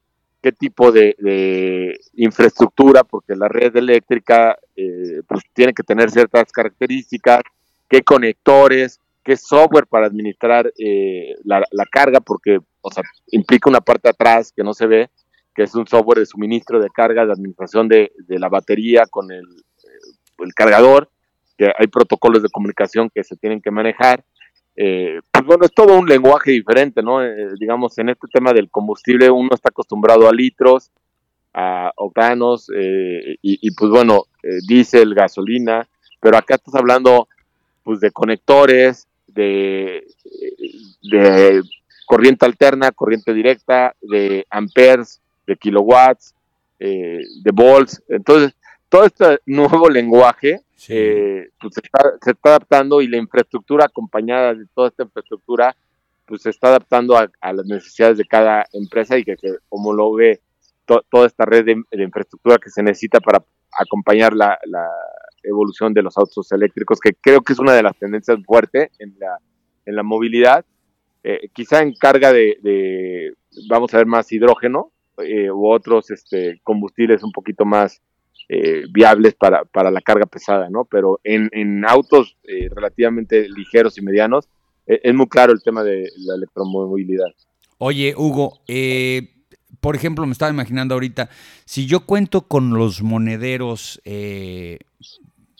qué 0.43 0.53
tipo 0.53 0.91
de, 0.91 1.99
infraestructura, 2.15 3.05
porque 3.05 3.37
la 3.37 3.49
red 3.49 3.75
eléctrica 3.77 4.59
eh, 4.77 5.23
pues 5.27 5.43
tiene 5.55 5.73
que 5.73 5.85
tener 5.85 6.11
ciertas 6.11 6.51
características, 6.51 7.43
qué 7.89 8.03
conectores, 8.03 8.99
qué 9.23 9.37
software 9.37 9.87
para 9.87 10.07
administrar 10.07 10.73
eh, 10.79 11.37
la, 11.45 11.65
carga, 11.91 12.21
porque 12.21 12.59
o 12.81 12.91
sea, 12.91 13.05
implica 13.29 13.71
una 13.71 13.81
parte 13.81 14.09
atrás 14.09 14.53
que 14.55 14.65
no 14.65 14.75
se 14.75 14.87
ve, 14.87 15.11
que 15.55 15.63
es 15.63 15.75
un 15.75 15.87
software 15.87 16.19
de 16.19 16.27
suministro 16.27 16.81
de 16.81 16.91
carga, 16.91 17.25
de 17.25 17.33
administración 17.33 17.87
de, 17.87 18.11
la 18.29 18.49
batería 18.49 19.05
con 19.09 19.31
el, 19.31 19.45
el, 20.39 20.55
cargador, 20.55 21.09
que 21.57 21.67
hay 21.79 21.87
protocolos 21.87 22.43
de 22.43 22.49
comunicación 22.49 23.11
que 23.15 23.23
se 23.23 23.37
tienen 23.37 23.61
que 23.61 23.71
manejar. 23.71 24.25
Eh, 24.77 25.21
pues 25.31 25.45
bueno, 25.45 25.65
es 25.65 25.73
todo 25.73 25.99
un 25.99 26.07
lenguaje 26.07 26.53
diferente, 26.53 27.03
¿no? 27.03 27.23
Eh, 27.25 27.55
digamos, 27.59 27.99
en 27.99 28.09
este 28.09 28.27
tema 28.33 28.53
del 28.53 28.71
combustible 28.71 29.31
uno 29.31 29.51
está 29.53 29.69
acostumbrado 29.69 30.29
a 30.29 30.33
litros, 30.33 30.91
a 31.55 31.93
octanos, 31.97 32.71
y, 32.71 33.37
y, 33.43 33.71
pues 33.73 33.91
bueno, 33.91 34.25
diésel, 34.67 35.15
gasolina, 35.15 35.87
pero 36.19 36.39
acá 36.39 36.55
estás 36.55 36.75
hablando 36.75 37.29
pues 37.83 38.01
de 38.01 38.11
conectores, 38.11 39.07
de, 39.27 40.07
de 41.03 41.63
corriente 42.07 42.47
alterna, 42.47 42.93
corriente 42.93 43.33
directa, 43.33 43.95
de 44.01 44.47
amperes, 44.51 45.21
de 45.47 45.57
kilowatts, 45.57 46.35
eh, 46.79 47.21
de 47.43 47.51
volts. 47.53 48.03
Entonces, 48.09 48.55
todo 48.93 49.07
este 49.07 49.41
nuevo 49.47 49.89
lenguaje 49.89 50.61
eh, 50.91 51.49
pues 51.59 51.75
se, 51.75 51.81
está, 52.31 52.51
adaptando 52.51 53.01
y 53.01 53.09
la 53.09 53.17
infraestructura 53.17 53.87
acompañada 53.87 54.53
de 54.53 54.67
toda 54.75 54.89
esta 54.89 55.05
infraestructura 55.05 55.75
pues 56.27 56.43
se 56.43 56.51
está 56.51 56.69
adaptando 56.69 57.17
a, 57.17 57.53
las 57.55 57.65
necesidades 57.65 58.19
de 58.19 58.27
cada 58.27 58.67
empresa 58.75 59.17
y 59.17 59.25
que, 59.25 59.35
como 59.71 59.95
lo 59.95 60.13
ve 60.13 60.41
toda 60.85 61.27
esta 61.27 61.47
red 61.47 61.65
de, 61.65 62.03
infraestructura 62.03 62.59
que 62.59 62.69
se 62.69 62.83
necesita 62.83 63.19
para 63.21 63.43
acompañar 63.79 64.35
la, 64.35 64.59
evolución 65.45 65.93
de 65.93 66.03
los 66.03 66.17
autos 66.17 66.53
eléctricos, 66.53 67.01
que 67.01 67.15
creo 67.21 67.41
que 67.41 67.53
es 67.55 67.59
una 67.59 67.73
de 67.73 67.83
las 67.83 67.97
tendencias 67.99 68.39
fuertes 68.45 68.91
en 69.01 69.17
la, 69.19 69.39
en 69.87 69.97
la 69.97 70.05
movilidad. 70.05 70.65
Eh, 71.25 71.49
quizá 71.53 71.83
en 71.83 71.95
carga 71.95 72.33
de, 72.33 73.35
vamos 73.69 73.93
a 73.93 73.97
ver, 73.97 74.07
más 74.07 74.31
hidrógeno 74.31 74.93
eh, 75.19 75.51
u 75.51 75.69
otros 75.69 76.13
este, 76.13 76.61
combustibles 76.63 77.25
un 77.25 77.33
poquito 77.33 77.65
más 77.65 78.01
eh, 78.53 78.85
viables 78.91 79.35
para, 79.35 79.65
para, 79.65 79.91
la 79.91 80.01
carga 80.01 80.27
pesada, 80.27 80.69
¿no? 80.69 80.85
Pero 80.85 81.21
en, 81.25 81.49
en 81.53 81.85
autos 81.85 82.37
relativamente 82.75 83.49
ligeros 83.49 83.97
y 83.99 84.03
medianos 84.03 84.49
es 84.87 85.15
muy 85.15 85.29
claro 85.29 85.53
el 85.53 85.63
tema 85.63 85.83
de 85.85 86.09
la 86.19 86.35
electromovilidad. 86.35 87.29
Oye, 87.79 88.15
Hugo, 88.17 88.61
por 89.81 89.97
ejemplo, 89.97 90.27
me 90.27 90.33
estaba 90.33 90.51
imaginando 90.51 90.95
ahorita, 90.95 91.31
si 91.65 91.87
yo 91.87 92.01
cuento 92.01 92.43
con 92.43 92.75
los 92.75 93.03
monederos 93.03 94.01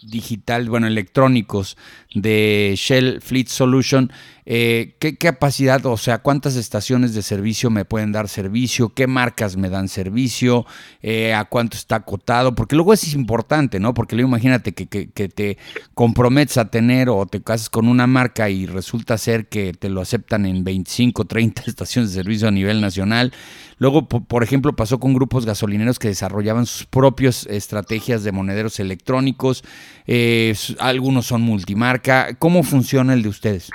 digital, 0.07 0.69
bueno, 0.69 0.87
electrónicos 0.87 1.77
de 2.15 2.75
Shell 2.77 3.21
Fleet 3.21 3.49
Solution, 3.49 4.13
eh, 4.45 4.97
¿qué 4.99 5.17
capacidad, 5.17 5.85
o 5.87 5.97
sea, 5.97 6.19
cuántas 6.19 6.57
estaciones 6.57 7.15
de 7.15 7.23
servicio 7.23 7.71
me 7.71 7.85
pueden 7.85 8.11
dar 8.11 8.29
servicio? 8.29 8.89
¿Qué 8.89 9.07
marcas 9.07 9.57
me 9.57 9.71
dan 9.71 9.89
servicio? 9.89 10.67
Eh, 11.01 11.33
¿A 11.33 11.45
cuánto 11.45 11.77
está 11.77 11.97
acotado? 11.97 12.55
Porque 12.55 12.75
luego 12.75 12.93
es 12.93 13.15
importante, 13.15 13.79
¿no? 13.79 13.95
Porque 13.95 14.17
luego 14.17 14.29
imagínate 14.29 14.73
que, 14.73 14.87
que, 14.89 15.29
te 15.29 15.59
comprometes 15.95 16.59
a 16.59 16.71
tener 16.71 17.09
o 17.09 17.25
te 17.27 17.41
casas 17.41 17.71
con 17.71 17.87
una 17.87 18.09
marca 18.09 18.51
y 18.51 18.67
resulta 18.67 19.17
ser 19.17 19.47
que 19.47 19.73
te 19.73 19.89
lo 19.89 20.01
aceptan 20.01 20.45
en 20.45 20.65
25, 20.65 21.25
30 21.25 21.63
estaciones 21.67 22.11
de 22.11 22.23
servicio 22.23 22.49
a 22.49 22.51
nivel 22.51 22.81
nacional. 22.81 23.33
Luego, 23.79 24.07
por 24.07 24.43
ejemplo, 24.43 24.77
pasó 24.77 25.01
con 25.01 25.15
grupos 25.15 25.45
gasolineros 25.45 25.99
que 25.99 26.09
desarrollaban 26.09 26.67
sus 26.67 26.87
propias 26.87 27.47
estrategias 27.47 28.23
de 28.23 28.31
monederos 28.31 28.79
electrónicos. 28.79 29.65
Eh, 30.07 30.55
algunos 30.79 31.27
son 31.27 31.43
multimarca. 31.43 32.35
¿Cómo 32.39 32.63
funciona 32.63 33.15
el 33.15 33.23
de 33.23 33.29
ustedes? 33.29 33.71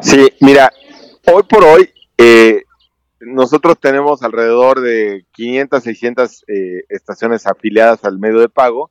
Sí, 0.00 0.32
mira, 0.40 0.72
hoy 1.32 1.42
por 1.44 1.64
hoy 1.64 1.90
eh, 2.18 2.64
nosotros 3.20 3.78
tenemos 3.80 4.22
alrededor 4.22 4.80
de 4.80 5.24
500, 5.32 5.82
600 5.82 6.44
eh, 6.48 6.84
estaciones 6.88 7.46
afiliadas 7.46 8.04
al 8.04 8.18
medio 8.18 8.40
de 8.40 8.48
pago. 8.48 8.90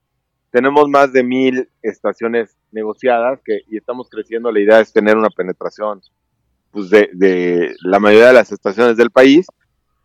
Tenemos 0.52 0.88
más 0.90 1.14
de 1.14 1.24
mil 1.24 1.70
estaciones 1.82 2.56
negociadas 2.72 3.40
que, 3.44 3.62
y 3.70 3.78
estamos 3.78 4.10
creciendo. 4.10 4.52
La 4.52 4.60
idea 4.60 4.80
es 4.80 4.94
tener 4.94 5.18
una 5.18 5.30
penetración 5.30 6.02
pues, 6.72 6.90
de, 6.90 7.76
la 7.82 8.00
mayoría 8.00 8.28
de 8.28 8.34
las 8.34 8.52
estaciones 8.52 8.98
del 8.98 9.12
país, 9.12 9.48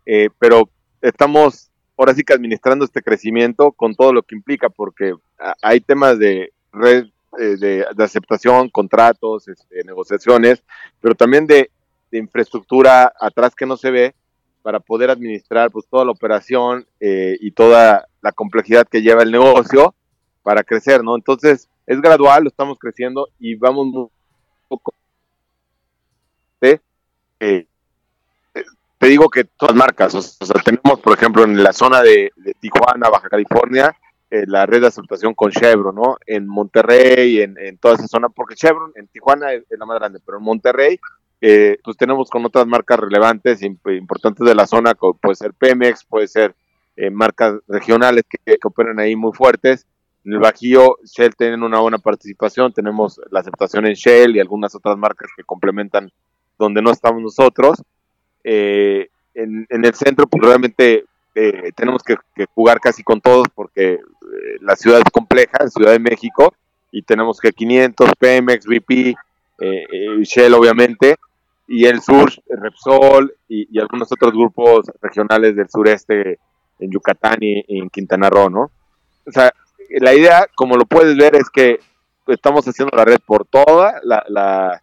eh, 0.05 0.29
pero 0.39 0.69
estamos 1.01 1.66
ahora 1.97 2.13
sí 2.13 2.23
que 2.23 2.33
administrando 2.33 2.85
este 2.85 3.01
crecimiento 3.01 3.71
con 3.71 3.95
todo 3.95 4.13
lo 4.13 4.23
que 4.23 4.35
implica, 4.35 4.69
porque 4.69 5.13
hay 5.61 5.81
temas 5.81 6.19
de 6.19 6.53
red 6.71 7.07
eh, 7.39 7.57
de, 7.57 8.03
aceptación, 8.03 8.69
contratos, 8.69 9.47
este, 9.47 9.83
negociaciones, 9.83 10.63
pero 11.01 11.13
también 11.13 11.45
de, 11.45 11.69
infraestructura 12.09 13.11
atrás 13.19 13.53
que 13.53 13.65
no 13.65 13.75
se 13.75 13.91
ve 13.91 14.15
para 14.61 14.79
poder 14.79 15.09
administrar 15.09 15.69
pues 15.69 15.85
toda 15.87 16.05
la 16.05 16.11
operación 16.11 16.87
eh, 17.01 17.37
y 17.41 17.51
toda 17.51 18.07
la 18.21 18.31
complejidad 18.31 18.87
que 18.87 19.01
lleva 19.01 19.23
el 19.23 19.31
negocio 19.31 19.93
para 20.41 20.63
crecer, 20.63 21.03
¿no? 21.03 21.17
Entonces 21.17 21.69
es 21.85 22.01
gradual, 22.01 22.43
lo 22.43 22.49
estamos 22.49 22.79
creciendo 22.79 23.27
y 23.39 23.55
vamos 23.55 23.87
muy 23.87 24.07
poco. 24.69 24.93
Eh, 26.61 27.67
te 28.97 29.07
digo 29.07 29.29
que 29.29 29.43
todas 29.43 29.75
marcas, 29.75 30.15
o 30.15 30.21
sea, 30.21 30.61
tenemos 30.63 30.99
por 30.99 31.13
ejemplo 31.13 31.43
en 31.43 31.61
la 31.61 31.73
zona 31.73 32.01
de, 32.01 32.31
Tijuana, 32.59 33.09
Baja 33.09 33.29
California, 33.29 33.95
eh, 34.29 34.45
la 34.47 34.65
red 34.65 34.81
de 34.81 34.87
aceptación 34.87 35.33
con 35.33 35.51
Chevron, 35.51 35.95
¿no? 35.95 36.17
En 36.25 36.47
Monterrey, 36.47 37.41
en, 37.41 37.57
en 37.57 37.77
toda 37.77 37.95
esa 37.95 38.07
zona, 38.07 38.29
porque 38.29 38.55
Chevron 38.55 38.91
en 38.95 39.07
Tijuana 39.07 39.53
es, 39.53 39.63
la 39.69 39.85
más 39.85 39.99
grande, 39.99 40.19
pero 40.25 40.39
en 40.39 40.43
Monterrey, 40.43 40.99
eh, 41.39 41.77
pues 41.83 41.95
tenemos 41.95 42.29
con 42.29 42.43
otras 42.45 42.65
marcas 42.65 42.99
relevantes, 42.99 43.61
importantes 43.61 44.45
de 44.45 44.55
la 44.55 44.65
zona, 44.65 44.95
como 44.95 45.13
puede 45.13 45.35
ser 45.35 45.53
Pemex, 45.53 46.03
puede 46.03 46.27
ser 46.27 46.55
eh, 46.95 47.11
marcas 47.11 47.55
regionales 47.67 48.23
que, 48.27 48.39
que, 48.57 48.67
operan 48.67 48.99
ahí 48.99 49.15
muy 49.15 49.31
fuertes. 49.31 49.85
En 50.25 50.33
el 50.33 50.39
Bajío, 50.39 50.97
Shell 51.05 51.35
tienen 51.35 51.61
una 51.63 51.79
buena 51.79 51.99
participación, 51.99 52.73
tenemos 52.73 53.21
la 53.29 53.41
aceptación 53.41 53.85
en 53.85 53.93
Shell 53.93 54.35
y 54.35 54.39
algunas 54.39 54.73
otras 54.75 54.97
marcas 54.97 55.29
que 55.37 55.43
complementan 55.43 56.11
donde 56.57 56.81
no 56.81 56.91
estamos 56.91 57.21
nosotros. 57.21 57.83
Eh, 58.43 59.09
en, 59.33 59.67
el 59.69 59.93
centro, 59.93 60.25
pues 60.27 60.43
realmente 60.43 61.05
eh, 61.35 61.71
tenemos 61.75 62.01
que, 62.03 62.15
jugar 62.55 62.79
casi 62.79 63.03
con 63.03 63.21
todos 63.21 63.47
porque 63.53 63.93
eh, 63.93 63.99
la 64.61 64.75
ciudad 64.75 64.99
es 64.99 65.11
compleja, 65.11 65.67
Ciudad 65.67 65.91
de 65.91 65.99
México, 65.99 66.53
y 66.91 67.03
tenemos 67.03 67.39
que 67.39 67.51
500, 67.51 68.11
Pemex, 68.17 68.65
BP, 68.65 69.15
Shell 70.23 70.53
obviamente, 70.53 71.15
y 71.67 71.85
el 71.85 72.01
sur, 72.01 72.31
Repsol 72.49 73.35
y, 73.47 73.77
algunos 73.79 74.11
otros 74.11 74.31
grupos 74.31 74.85
regionales 75.01 75.55
del 75.55 75.69
sureste 75.69 76.39
en 76.79 76.91
Yucatán 76.91 77.37
y, 77.41 77.63
en 77.79 77.89
Quintana 77.89 78.29
Roo, 78.29 78.49
¿no? 78.49 78.71
O 79.25 79.31
sea, 79.31 79.51
la 79.89 80.13
idea, 80.13 80.47
como 80.55 80.77
lo 80.77 80.85
puedes 80.85 81.17
ver, 81.17 81.35
es 81.35 81.49
que 81.49 81.79
estamos 82.27 82.65
haciendo 82.67 82.95
la 82.95 83.05
red 83.05 83.19
por 83.25 83.45
toda 83.45 83.99
la, 84.03 84.23
la, 84.29 84.81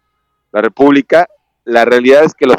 la 0.51 0.61
República. 0.61 1.27
La 1.63 1.85
realidad 1.85 2.23
es 2.23 2.33
que 2.33 2.45
los 2.45 2.57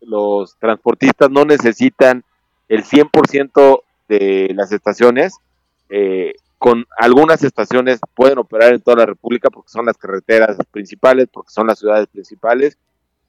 los 0.00 0.56
transportistas 0.58 1.30
no 1.30 1.44
necesitan 1.44 2.24
el 2.68 2.84
100% 2.84 3.82
de 4.08 4.52
las 4.54 4.72
estaciones. 4.72 5.34
Eh, 5.88 6.34
con 6.58 6.84
algunas 6.98 7.42
estaciones 7.42 8.00
pueden 8.14 8.38
operar 8.38 8.74
en 8.74 8.80
toda 8.80 8.98
la 8.98 9.06
República 9.06 9.48
porque 9.50 9.70
son 9.70 9.86
las 9.86 9.96
carreteras 9.96 10.58
principales, 10.70 11.28
porque 11.32 11.50
son 11.50 11.66
las 11.66 11.78
ciudades 11.78 12.06
principales. 12.08 12.76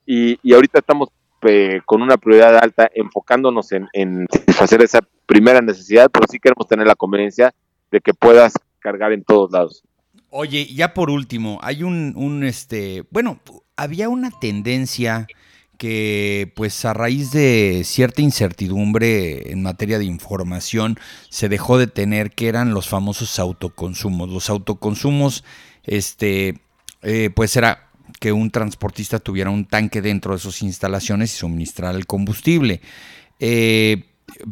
Y, 0.04 0.38
ahorita 0.52 0.80
estamos 0.80 1.08
con 1.86 2.02
una 2.02 2.18
prioridad 2.18 2.56
alta 2.56 2.88
enfocándonos 2.94 3.72
en, 3.72 3.88
en 3.94 4.26
satisfacer 4.30 4.80
esa 4.82 5.00
primera 5.26 5.60
necesidad, 5.60 6.08
pero 6.12 6.26
sí 6.30 6.38
queremos 6.38 6.68
tener 6.68 6.86
la 6.86 6.94
conveniencia 6.94 7.52
de 7.90 8.00
que 8.00 8.14
puedas 8.14 8.52
cargar 8.78 9.12
en 9.12 9.24
todos 9.24 9.50
lados. 9.50 9.82
Oye, 10.30 10.66
ya 10.66 10.94
por 10.94 11.10
último, 11.10 11.58
hay 11.62 11.82
un, 11.82 12.14
un 12.16 12.44
este, 12.44 13.04
bueno, 13.10 13.40
había 13.76 14.08
una 14.08 14.30
tendencia 14.30 15.26
que 15.82 16.52
pues 16.54 16.84
a 16.84 16.94
raíz 16.94 17.32
de 17.32 17.82
cierta 17.84 18.22
incertidumbre 18.22 19.50
en 19.50 19.64
materia 19.64 19.98
de 19.98 20.04
información 20.04 20.96
se 21.28 21.48
dejó 21.48 21.76
de 21.76 21.88
tener 21.88 22.30
que 22.30 22.46
eran 22.46 22.72
los 22.72 22.88
famosos 22.88 23.40
autoconsumos. 23.40 24.28
Los 24.28 24.48
autoconsumos, 24.48 25.42
este, 25.82 26.60
eh, 27.02 27.30
pues 27.34 27.56
era 27.56 27.90
que 28.20 28.30
un 28.30 28.52
transportista 28.52 29.18
tuviera 29.18 29.50
un 29.50 29.64
tanque 29.64 30.00
dentro 30.02 30.34
de 30.34 30.38
sus 30.38 30.62
instalaciones 30.62 31.34
y 31.34 31.38
suministrar 31.38 31.96
el 31.96 32.06
combustible. 32.06 32.80
Eh, 33.40 34.04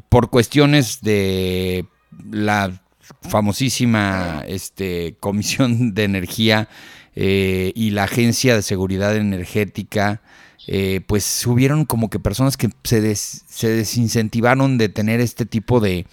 por 0.08 0.30
cuestiones 0.30 1.00
de 1.00 1.86
la 2.28 2.82
famosísima 3.22 4.42
este, 4.48 5.14
Comisión 5.20 5.94
de 5.94 6.02
Energía 6.02 6.68
eh, 7.14 7.70
y 7.76 7.90
la 7.90 8.02
Agencia 8.02 8.56
de 8.56 8.62
Seguridad 8.62 9.14
Energética, 9.14 10.22
eh, 10.66 11.00
pues 11.06 11.46
hubieron 11.46 11.84
como 11.84 12.10
que 12.10 12.18
personas 12.18 12.56
que 12.56 12.70
se, 12.84 13.16
se 13.16 13.68
desincentivaron 13.68 14.78
de 14.78 14.88
tener 14.88 15.20
este 15.20 15.46
tipo 15.46 15.80
de, 15.80 16.06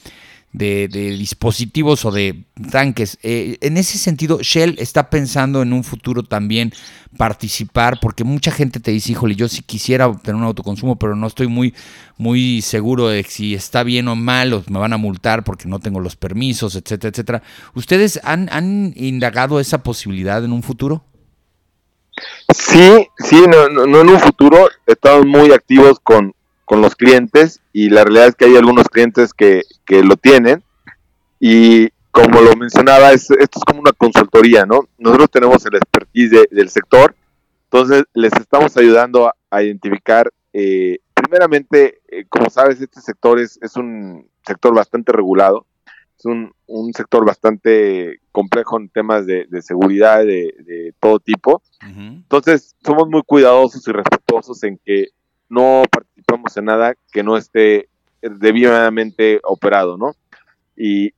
dispositivos 0.53 2.05
o 2.05 2.11
de 2.11 2.45
tanques. 2.71 3.19
Eh, 3.21 3.57
en 3.61 3.77
ese 3.77 3.97
sentido, 3.97 4.39
Shell 4.41 4.75
está 4.79 5.09
pensando 5.09 5.61
en 5.61 5.73
un 5.73 5.83
futuro 5.83 6.23
también 6.23 6.71
participar, 7.17 7.99
porque 8.01 8.23
mucha 8.23 8.51
gente 8.51 8.79
te 8.79 8.91
dice, 8.91 9.11
híjole, 9.11 9.35
yo 9.35 9.47
sí 9.47 9.61
quisiera 9.61 10.11
tener 10.13 10.35
un 10.35 10.47
autoconsumo, 10.47 10.97
pero 10.97 11.15
no 11.15 11.27
estoy 11.27 11.47
muy, 11.47 11.75
muy 12.17 12.61
seguro 12.61 13.09
de 13.09 13.23
si 13.23 13.53
está 13.53 13.83
bien 13.83 14.07
o 14.07 14.15
mal, 14.15 14.53
o 14.53 14.63
me 14.69 14.79
van 14.79 14.93
a 14.93 14.97
multar 14.97 15.43
porque 15.43 15.67
no 15.67 15.79
tengo 15.79 15.99
los 15.99 16.15
permisos, 16.15 16.75
etcétera, 16.75 17.09
etcétera. 17.09 17.43
¿Ustedes 17.75 18.19
han, 18.23 18.49
han 18.51 18.93
indagado 18.95 19.59
esa 19.59 19.83
posibilidad 19.83 20.43
en 20.43 20.53
un 20.53 20.63
futuro? 20.63 21.03
Sí, 22.53 23.07
sí, 23.17 23.45
no, 23.47 23.69
no, 23.69 24.01
en 24.01 24.09
un 24.09 24.19
futuro. 24.19 24.69
Estamos 24.85 25.25
muy 25.25 25.51
activos 25.51 25.99
con, 25.99 26.33
los 26.69 26.95
clientes 26.95 27.61
y 27.71 27.89
la 27.89 28.03
realidad 28.03 28.27
es 28.27 28.35
que 28.35 28.45
hay 28.45 28.57
algunos 28.57 28.89
clientes 28.89 29.33
que, 29.33 29.63
que 29.85 30.03
lo 30.03 30.17
tienen. 30.17 30.63
Y 31.39 31.89
como 32.11 32.41
lo 32.41 32.55
mencionaba, 32.55 33.11
es, 33.11 33.29
esto 33.29 33.59
es 33.59 33.65
como 33.65 33.79
una 33.81 33.91
consultoría, 33.91 34.65
¿no? 34.65 34.87
Nosotros 34.97 35.29
tenemos 35.31 35.65
el 35.65 35.75
expertise 35.75 36.47
del 36.49 36.69
sector, 36.69 37.15
entonces 37.65 38.05
les 38.13 38.33
estamos 38.33 38.75
ayudando 38.75 39.31
a, 39.51 39.63
identificar, 39.63 40.31
eh, 40.51 40.97
primeramente, 41.13 41.99
eh, 42.07 42.25
como 42.27 42.49
sabes, 42.49 42.81
este 42.81 43.01
sector 43.01 43.39
es, 43.39 43.59
es 43.61 43.75
un 43.75 44.27
sector 44.45 44.73
bastante 44.73 45.11
regulado, 45.11 45.65
es 46.17 46.25
un, 46.25 46.51
un 46.65 46.93
sector 46.93 47.25
bastante 47.25 48.19
complejo 48.31 48.79
en 48.79 48.89
temas 48.89 49.25
de, 49.25 49.47
seguridad 49.61 50.25
de, 50.25 50.93
todo 50.99 51.19
tipo. 51.19 51.61
Entonces, 51.81 52.75
somos 52.83 53.07
muy 53.07 53.21
cuidadosos 53.23 53.87
y 53.87 53.91
respetuosos 53.91 54.63
en 54.63 54.79
que 54.83 55.07
no 55.49 55.83
participamos 55.89 56.57
en 56.57 56.65
nada 56.65 56.95
que 57.11 57.23
no 57.23 57.37
esté 57.37 57.89
debidamente 58.21 59.39
operado, 59.43 59.97
¿no? 59.97 60.15
Y, 60.75 61.13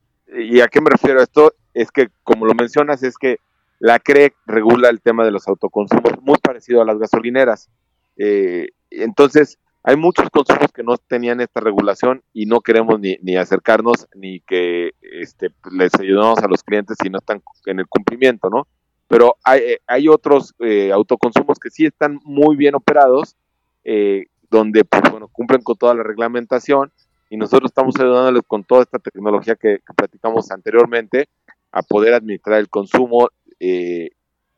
a 0.61 0.67
qué 0.67 0.81
me 0.81 0.91
refiero 0.91 1.19
a 1.19 1.23
esto? 1.23 1.53
Es 1.73 1.91
que, 1.91 2.09
como 2.23 2.45
lo 2.45 2.53
mencionas, 2.53 3.01
es 3.03 3.17
que 3.17 3.37
la 3.79 3.99
CREC 3.99 4.35
regula 4.45 4.89
el 4.89 5.01
tema 5.01 5.23
de 5.23 5.31
los 5.31 5.47
autoconsumos 5.47 6.21
muy 6.21 6.37
parecido 6.37 6.81
a 6.81 6.85
las 6.85 6.99
gasolineras. 6.99 7.69
Eh, 8.17 8.67
entonces, 8.91 9.57
hay 9.83 9.95
muchos 9.95 10.29
consumos 10.29 10.71
que 10.73 10.83
no 10.83 10.97
tenían 10.97 11.39
esta 11.39 11.61
regulación 11.61 12.21
y 12.33 12.45
no 12.45 12.61
queremos 12.61 12.99
ni, 12.99 13.17
ni 13.21 13.37
acercarnos 13.37 14.07
ni 14.13 14.41
que 14.41 14.91
este, 15.01 15.49
les 15.71 15.93
ayudemos 15.95 16.39
a 16.39 16.47
los 16.47 16.63
clientes 16.63 16.97
si 17.01 17.09
no 17.09 17.19
están 17.19 17.41
en 17.65 17.79
el 17.79 17.87
cumplimiento, 17.87 18.49
¿no? 18.49 18.67
Pero 19.07 19.37
hay, 19.43 19.77
eh, 19.87 20.09
otros 20.09 20.53
eh, 20.59 20.91
autoconsumos 20.91 21.57
que 21.59 21.71
sí 21.71 21.85
están 21.85 22.19
muy 22.23 22.55
bien 22.55 22.75
operados, 22.75 23.35
eh, 23.83 24.25
donde 24.51 24.83
pues, 24.83 25.01
bueno, 25.11 25.27
cumplen 25.29 25.61
con 25.61 25.77
toda 25.77 25.95
la 25.95 26.03
reglamentación 26.03 26.91
y 27.29 27.37
nosotros 27.37 27.71
estamos 27.71 27.95
ayudándoles 27.99 28.43
con 28.45 28.63
toda 28.63 28.83
esta 28.83 28.99
tecnología 28.99 29.55
que, 29.55 29.79
platicamos 29.95 30.51
anteriormente 30.51 31.29
a 31.71 31.81
poder 31.81 32.13
administrar 32.13 32.59
el 32.59 32.69
consumo 32.69 33.29
y, 33.59 34.09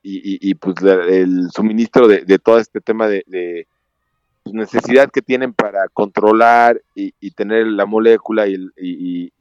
y, 0.03 0.53
pues 0.55 0.75
el 0.81 1.49
suministro 1.51 2.07
de 2.07 2.39
todo 2.39 2.59
este 2.59 2.81
tema 2.81 3.07
de 3.07 3.67
pues, 4.43 4.53
necesidad 4.53 5.09
que 5.11 5.21
tienen 5.21 5.53
para 5.53 5.87
controlar 5.89 6.81
y, 6.95 7.31
tener 7.31 7.67
la 7.67 7.85
molécula 7.85 8.47
y, 8.47 9.31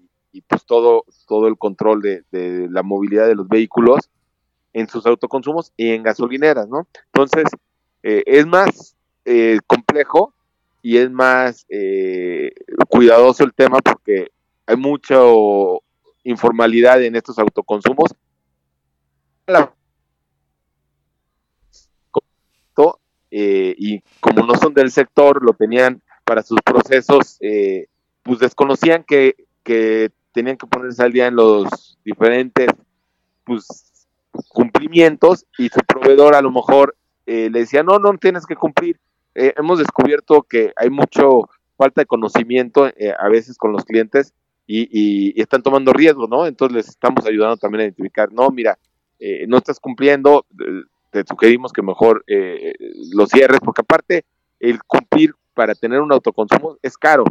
pues 0.46 0.64
todo, 0.64 1.04
todo 1.26 1.48
el 1.48 1.56
control 1.56 2.02
de, 2.02 2.68
la 2.70 2.82
movilidad 2.82 3.26
de 3.26 3.34
los 3.34 3.48
vehículos 3.48 4.10
en 4.72 4.88
sus 4.88 5.04
autoconsumos 5.06 5.72
y 5.76 5.90
en 5.90 6.02
gasolineras, 6.02 6.68
¿no? 6.68 6.86
Entonces, 7.06 7.44
eh, 8.02 8.22
es 8.26 8.46
más 8.46 8.96
eh, 9.24 9.58
complejo 9.66 10.32
y 10.82 10.98
es 10.98 11.10
más 11.10 11.66
eh, 11.68 12.52
cuidadoso 12.88 13.44
el 13.44 13.52
tema 13.52 13.78
porque 13.78 14.28
hay 14.66 14.76
mucha 14.76 15.16
informalidad 16.24 17.02
en 17.02 17.16
estos 17.16 17.38
autoconsumos. 17.38 18.14
Eh, 23.30 23.74
y 23.78 24.02
como 24.20 24.44
no 24.44 24.56
son 24.56 24.74
del 24.74 24.90
sector, 24.90 25.42
lo 25.42 25.52
tenían 25.52 26.02
para 26.24 26.42
sus 26.42 26.58
procesos, 26.62 27.36
eh, 27.40 27.86
pues 28.22 28.40
desconocían 28.40 29.04
que, 29.04 29.34
que 29.62 30.10
tenían 30.32 30.56
que 30.56 30.66
ponerse 30.66 31.02
al 31.02 31.12
día 31.12 31.26
en 31.26 31.36
los 31.36 31.98
diferentes 32.04 32.68
pues, 33.44 34.08
cumplimientos 34.48 35.46
y 35.58 35.68
su 35.68 35.80
proveedor 35.80 36.34
a 36.34 36.42
lo 36.42 36.50
mejor 36.50 36.96
eh, 37.26 37.50
le 37.50 37.60
decía, 37.60 37.82
no, 37.82 37.98
no 37.98 38.16
tienes 38.18 38.46
que 38.46 38.56
cumplir. 38.56 38.98
hemos 39.34 39.78
descubierto 39.78 40.42
que 40.42 40.72
hay 40.76 40.90
mucho 40.90 41.48
falta 41.76 42.02
de 42.02 42.06
conocimiento 42.06 42.84
a 42.84 43.28
veces 43.28 43.56
con 43.56 43.72
los 43.72 43.84
clientes 43.84 44.34
y, 44.66 44.88
y, 44.90 45.40
están 45.40 45.62
tomando 45.62 45.92
riesgos, 45.92 46.28
¿no? 46.28 46.46
Entonces 46.46 46.76
les 46.76 46.88
estamos 46.88 47.24
ayudando 47.26 47.56
también 47.56 47.80
a 47.80 47.84
identificar, 47.84 48.32
no, 48.32 48.50
mira, 48.50 48.78
no 49.46 49.56
estás 49.56 49.80
cumpliendo, 49.80 50.46
te 51.10 51.24
sugerimos 51.28 51.72
que 51.72 51.82
mejor 51.82 52.24
eh, 52.26 52.74
lo 53.12 53.26
cierres, 53.26 53.60
porque 53.60 53.82
aparte 53.82 54.24
el 54.58 54.82
cumplir 54.84 55.34
para 55.54 55.74
tener 55.74 56.00
un 56.00 56.12
autoconsumo 56.12 56.78
es 56.82 56.96
caro. 56.96 57.24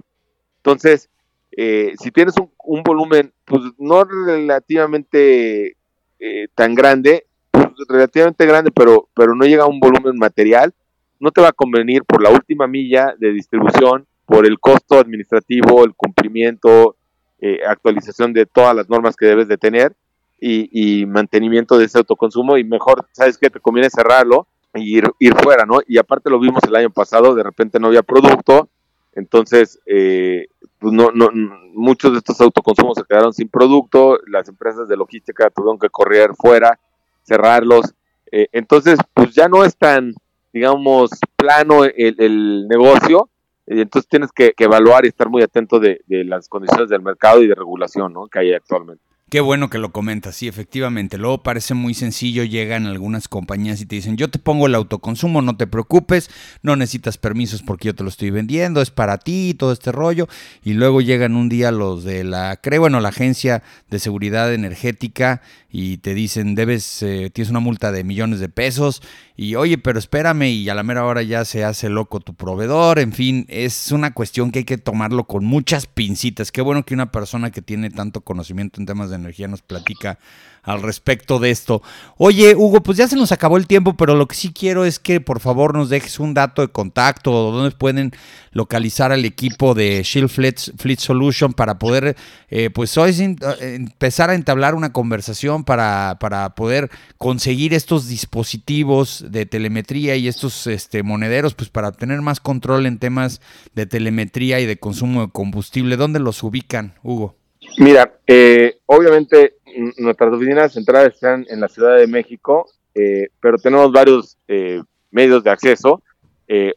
Entonces, 0.58 1.10
eh, 1.52 1.94
si 2.00 2.12
tienes 2.12 2.36
un, 2.38 2.84
volumen, 2.84 3.34
pues 3.46 3.62
no 3.78 4.04
relativamente 4.04 5.78
eh, 6.20 6.48
tan 6.54 6.76
grande, 6.76 7.26
pues, 7.52 7.68
relativamente 7.88 8.46
grande, 8.46 8.72
pero, 8.72 9.10
pero 9.16 9.36
no 9.36 9.46
llega 9.46 9.64
a 9.64 9.68
un 9.68 9.80
volumen 9.80 10.18
material, 10.18 10.74
no 11.20 11.32
te 11.32 11.42
va 11.42 11.50
a 11.50 11.54
convenir 11.54 12.04
por 12.04 12.22
la 12.22 12.30
última 12.30 12.68
milla 12.68 13.16
de 13.18 13.32
distribución, 13.32 14.06
por 14.26 14.46
el 14.46 14.60
costo 14.60 15.00
administrativo, 15.00 15.84
el 15.84 15.96
cumplimiento, 15.96 16.96
eh, 17.40 17.60
actualización 17.68 18.32
de 18.34 18.46
todas 18.46 18.76
las 18.76 18.90
normas 18.90 19.16
que 19.16 19.26
debes 19.26 19.48
de 19.48 19.58
tener 19.58 19.96
y, 20.42 21.06
mantenimiento 21.06 21.78
de 21.78 21.86
ese 21.86 21.98
autoconsumo 21.98 22.58
y 22.58 22.64
mejor, 22.64 23.08
¿sabes 23.12 23.38
qué? 23.38 23.50
Te 23.50 23.60
conviene 23.60 23.90
cerrarlo 23.90 24.48
y 24.74 24.98
ir, 24.98 25.12
ir 25.20 25.36
fuera, 25.36 25.66
¿no? 25.66 25.80
Y 25.88 25.98
aparte 25.98 26.30
lo 26.30 26.40
vimos 26.40 26.64
el 26.64 26.76
año 26.76 26.90
pasado, 26.90 27.36
de 27.36 27.44
repente 27.44 27.80
no 27.80 27.88
había 27.88 28.04
producto, 28.04 28.70
entonces, 29.14 29.80
eh, 29.86 30.48
pues 30.78 30.94
no, 30.94 31.12
no, 31.12 31.30
muchos 31.74 32.12
de 32.12 32.20
estos 32.20 32.40
autoconsumos 32.42 32.96
se 32.96 33.04
quedaron 33.04 33.34
sin 33.34 33.50
producto, 33.50 34.18
las 34.28 34.48
empresas 34.48 34.88
de 34.88 34.96
logística 34.96 35.50
tuvieron 35.50 35.80
que 35.80 35.90
correr 35.90 36.32
fuera, 36.36 36.80
cerrarlos, 37.24 37.94
eh, 38.32 38.48
entonces, 38.52 39.00
pues 39.14 39.34
ya 39.34 39.48
no 39.48 39.64
es 39.64 39.76
tan, 39.76 40.14
digamos, 40.54 41.10
plano 41.36 41.84
el, 41.84 42.68
negocio, 42.68 43.30
y 43.66 43.82
entonces 43.82 44.10
tienes 44.10 44.32
que, 44.32 44.54
evaluar 44.58 45.06
y 45.06 45.10
estar 45.10 45.30
muy 45.30 45.42
atento 45.42 45.80
de, 45.80 46.02
de, 46.08 46.24
las 46.24 46.48
condiciones 46.48 46.90
del 46.90 47.02
mercado 47.02 47.42
y 47.42 47.48
de 47.48 47.56
regulación 47.56 48.14
¿no? 48.14 48.28
que 48.28 48.40
hay 48.40 48.54
actualmente. 48.54 49.04
Qué 49.30 49.42
bueno 49.42 49.70
que 49.70 49.78
lo 49.78 49.92
comentas, 49.92 50.38
sí, 50.38 50.48
efectivamente. 50.48 51.20
Luego 51.20 51.44
parece 51.44 51.76
muy 51.76 51.94
sencillo, 51.94 52.44
llegan 52.44 52.88
algunas 52.88 53.28
compañías 53.28 53.80
y 53.80 53.86
te 53.86 53.96
dicen, 53.96 54.18
yo 54.18 54.32
te 54.32 54.40
pongo 54.40 54.66
el 54.66 54.74
autoconsumo, 54.74 55.44
no 55.44 55.56
te 55.56 55.68
preocupes, 55.68 56.32
no 56.64 56.76
necesitas 56.76 57.20
permisos 57.20 57.62
porque 57.62 57.90
yo 57.90 57.96
te 57.96 58.02
lo 58.02 58.10
estoy 58.10 58.32
vendiendo, 58.32 58.82
es 58.82 58.90
para 58.90 59.20
ti, 59.20 59.54
todo 59.54 59.72
este 59.72 59.92
rollo. 59.92 60.28
Y 60.64 60.74
luego 60.74 61.02
llegan 61.02 61.36
un 61.36 61.48
día 61.48 61.70
los 61.72 62.04
de 62.04 62.24
la, 62.24 62.56
creo, 62.56 62.82
bueno, 62.82 63.02
la 63.02 63.10
Agencia 63.10 63.62
de 63.92 64.00
Seguridad 64.00 64.52
Energética 64.52 65.44
y 65.72 65.98
te 65.98 66.16
dicen, 66.16 66.56
debes, 66.56 67.04
eh, 67.04 67.30
tienes 67.32 67.52
una 67.52 67.60
multa 67.60 67.92
de 67.92 68.04
millones 68.04 68.40
de 68.40 68.50
pesos 68.50 69.04
y 69.38 69.56
oye, 69.56 69.78
pero 69.78 70.00
espérame 70.00 70.48
y 70.48 70.68
a 70.70 70.74
la 70.74 70.82
mera 70.82 71.06
hora 71.06 71.22
ya 71.22 71.46
se 71.46 71.64
hace 71.64 71.90
loco 71.90 72.20
tu 72.20 72.34
proveedor, 72.34 72.98
en 72.98 73.14
fin, 73.14 73.46
es 73.48 73.92
una 73.92 74.12
cuestión 74.14 74.52
que 74.52 74.60
hay 74.60 74.66
que 74.66 74.80
tomarlo 74.80 75.26
con 75.26 75.46
muchas 75.46 75.86
pincitas. 75.86 76.52
Qué 76.52 76.62
bueno 76.62 76.84
que 76.84 76.96
una 76.96 77.12
persona 77.12 77.52
que 77.52 77.62
tiene 77.62 77.92
tanto 77.92 78.22
conocimiento 78.22 78.82
en 78.82 78.88
temas 78.88 79.12
de 79.12 79.19
energía 79.20 79.48
nos 79.48 79.62
platica 79.62 80.18
al 80.64 80.82
respecto 80.82 81.40
de 81.40 81.52
esto. 81.52 81.82
Oye, 82.18 82.56
Hugo, 82.56 82.84
pues 82.84 82.98
ya 82.98 83.08
se 83.08 83.16
nos 83.16 83.32
acabó 83.32 83.58
el 83.58 83.68
tiempo, 83.68 83.96
pero 83.96 84.16
lo 84.16 84.28
que 84.28 84.36
sí 84.36 84.52
quiero 84.54 84.86
es 84.86 85.00
que 85.00 85.22
por 85.22 85.40
favor 85.40 85.74
nos 85.76 85.90
dejes 85.90 86.20
un 86.20 86.34
dato 86.34 86.62
de 86.62 86.68
contacto 86.68 87.32
o 87.32 87.52
donde 87.52 87.76
pueden 87.76 88.12
localizar 88.52 89.12
al 89.12 89.26
equipo 89.26 89.74
de 89.74 90.02
Shield 90.04 90.30
Fleet, 90.30 91.00
Solution 91.00 91.54
para 91.54 91.80
poder, 91.80 92.16
eh, 92.50 92.70
pues 92.70 92.98
hoy 92.98 93.12
eh, 93.12 93.76
empezar 93.76 94.30
a 94.30 94.36
entablar 94.36 94.76
una 94.76 94.92
conversación 94.92 95.64
para, 95.64 96.18
para, 96.20 96.56
poder 96.56 96.90
conseguir 97.18 97.74
estos 97.74 98.08
dispositivos 98.08 99.26
de 99.30 99.46
telemetría 99.46 100.16
y 100.16 100.28
estos 100.28 100.68
este, 100.68 101.04
monederos, 101.04 101.54
pues 101.54 101.70
para 101.70 101.92
tener 101.92 102.22
más 102.22 102.40
control 102.40 102.86
en 102.86 102.98
temas 102.98 103.42
de 103.76 103.86
telemetría 103.86 104.60
y 104.60 104.66
de 104.66 104.78
consumo 104.78 105.22
de 105.22 105.32
combustible. 105.32 105.96
¿Dónde 105.96 106.20
los 106.20 106.44
ubican, 106.44 106.96
Hugo? 107.04 107.39
Mira, 107.78 108.20
eh, 108.28 108.80
obviamente 108.86 109.56
nuestras 109.98 110.34
oficinas 110.34 110.74
centrales 110.74 111.14
están 111.14 111.46
en 111.50 111.60
la 111.60 111.68
Ciudad 111.68 111.98
de 111.98 112.08
México, 112.08 112.66
eh, 112.96 113.28
pero 113.40 113.58
tenemos 113.58 113.92
varios 113.92 114.38
eh, 114.48 114.82
medios 115.12 115.44
de 115.44 115.52
acceso. 115.52 116.02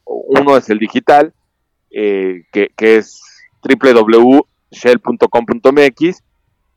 uno 0.04 0.56
es 0.56 0.68
el 0.70 0.78
digital, 0.78 1.32
que, 1.90 2.70
que, 2.76 2.96
es 2.96 3.20
www.shell.com.mx 3.62 6.22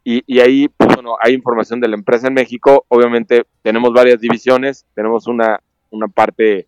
y, 0.04 0.24
y, 0.28 0.40
ahí 0.40 0.68
pues, 0.68 0.94
bueno, 0.94 1.16
hay 1.22 1.34
información 1.34 1.80
de 1.80 1.88
la 1.88 1.96
empresa 1.96 2.28
en 2.28 2.34
México. 2.34 2.86
Obviamente 2.90 3.46
tenemos 3.62 3.94
varias 3.94 4.20
divisiones, 4.20 4.86
tenemos 4.94 5.28
una, 5.28 5.62
una 5.90 6.08
parte 6.08 6.68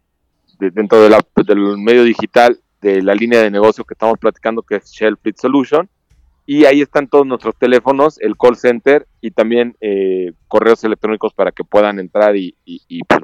dentro 0.60 1.01
de 1.01 1.10
la, 1.10 1.19
del 1.45 1.77
medio 1.77 2.03
digital 2.03 2.60
de 2.81 3.01
la 3.01 3.15
línea 3.15 3.41
de 3.41 3.51
negocio 3.51 3.83
que 3.83 3.93
estamos 3.93 4.17
platicando, 4.17 4.62
que 4.62 4.75
es 4.75 4.91
Shell 4.91 5.17
Fleet 5.17 5.38
Solution 5.38 5.89
y 6.49 6.63
ahí 6.63 6.81
están 6.81 7.10
todos 7.10 7.27
nuestros 7.27 7.57
teléfonos, 7.57 8.17
el 8.21 8.38
call 8.38 8.55
center 8.55 9.05
y 9.19 9.31
también 9.31 9.75
eh, 9.81 10.31
correos 10.47 10.81
electrónicos 10.86 11.33
para 11.33 11.51
que 11.51 11.65
puedan 11.65 11.99
entrar 11.99 12.38
y, 12.38 12.55
pues, 13.05 13.21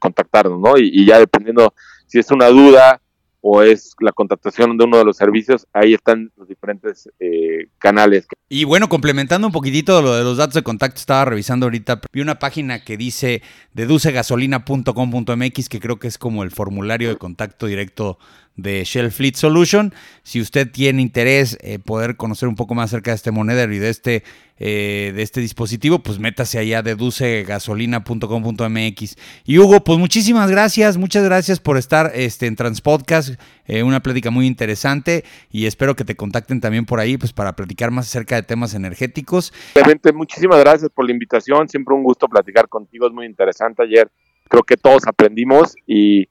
contactarnos, 0.00 0.60
¿no? 0.60 0.76
Y, 0.76 1.06
ya 1.06 1.20
dependiendo 1.20 1.72
si 2.08 2.18
es 2.18 2.32
una 2.32 2.48
duda 2.48 3.00
o 3.40 3.62
es 3.62 3.94
la 4.00 4.10
contratación 4.10 4.76
de 4.76 4.84
uno 4.84 4.98
de 4.98 5.04
los 5.04 5.16
servicios, 5.16 5.68
ahí 5.72 5.94
están 5.94 6.32
los 6.36 6.48
diferentes 6.48 7.08
eh, 7.20 7.68
canales. 7.78 8.26
Y 8.50 8.64
bueno, 8.64 8.88
complementando 8.88 9.46
un 9.46 9.52
poquitito 9.52 10.00
lo 10.00 10.14
de 10.14 10.24
los 10.24 10.38
datos 10.38 10.54
de 10.54 10.62
contacto, 10.62 10.98
estaba 10.98 11.26
revisando 11.26 11.66
ahorita, 11.66 12.00
vi 12.10 12.22
una 12.22 12.38
página 12.38 12.82
que 12.82 12.96
dice 12.96 13.42
deducegasolina.com.mx, 13.74 15.68
que 15.68 15.80
creo 15.80 15.98
que 15.98 16.08
es 16.08 16.16
como 16.16 16.42
el 16.42 16.50
formulario 16.50 17.10
de 17.10 17.16
contacto 17.16 17.66
directo 17.66 18.18
de 18.58 18.84
Shell 18.84 19.10
Fleet 19.10 19.36
Solution. 19.36 19.94
Si 20.22 20.42
usted 20.42 20.70
tiene 20.70 21.00
interés 21.00 21.56
eh, 21.62 21.78
poder 21.78 22.16
conocer 22.16 22.46
un 22.48 22.56
poco 22.56 22.74
más 22.74 22.90
acerca 22.90 23.12
de 23.12 23.16
este 23.16 23.30
monedero 23.30 23.72
y 23.72 23.78
de 23.78 23.88
este, 23.88 24.24
eh, 24.58 25.12
de 25.14 25.22
este 25.22 25.40
dispositivo, 25.40 26.00
pues 26.00 26.18
métase 26.18 26.58
allá 26.58 26.82
deducegasolina.com.mx. 26.82 29.16
Y 29.46 29.58
Hugo, 29.58 29.84
pues 29.84 29.98
muchísimas 29.98 30.50
gracias, 30.50 30.96
muchas 30.96 31.22
gracias 31.24 31.60
por 31.60 31.78
estar 31.78 32.10
este, 32.14 32.46
en 32.46 32.56
Transpodcast, 32.56 33.36
eh, 33.66 33.84
una 33.84 34.02
plática 34.02 34.30
muy 34.30 34.46
interesante 34.46 35.24
y 35.50 35.66
espero 35.66 35.94
que 35.94 36.04
te 36.04 36.16
contacten 36.16 36.60
también 36.60 36.84
por 36.84 36.98
ahí 36.98 37.16
pues 37.16 37.32
para 37.32 37.54
platicar 37.54 37.92
más 37.92 38.08
acerca 38.08 38.37
de 38.38 38.46
temas 38.46 38.74
energéticos. 38.74 39.52
Realmente, 39.74 40.12
muchísimas 40.12 40.58
gracias 40.60 40.90
por 40.90 41.04
la 41.04 41.12
invitación, 41.12 41.68
siempre 41.68 41.94
un 41.94 42.02
gusto 42.02 42.28
platicar 42.28 42.68
contigo, 42.68 43.06
es 43.06 43.12
muy 43.12 43.26
interesante 43.26 43.82
ayer. 43.82 44.10
Creo 44.48 44.62
que 44.62 44.76
todos 44.76 45.06
aprendimos 45.06 45.74
y 45.86 46.28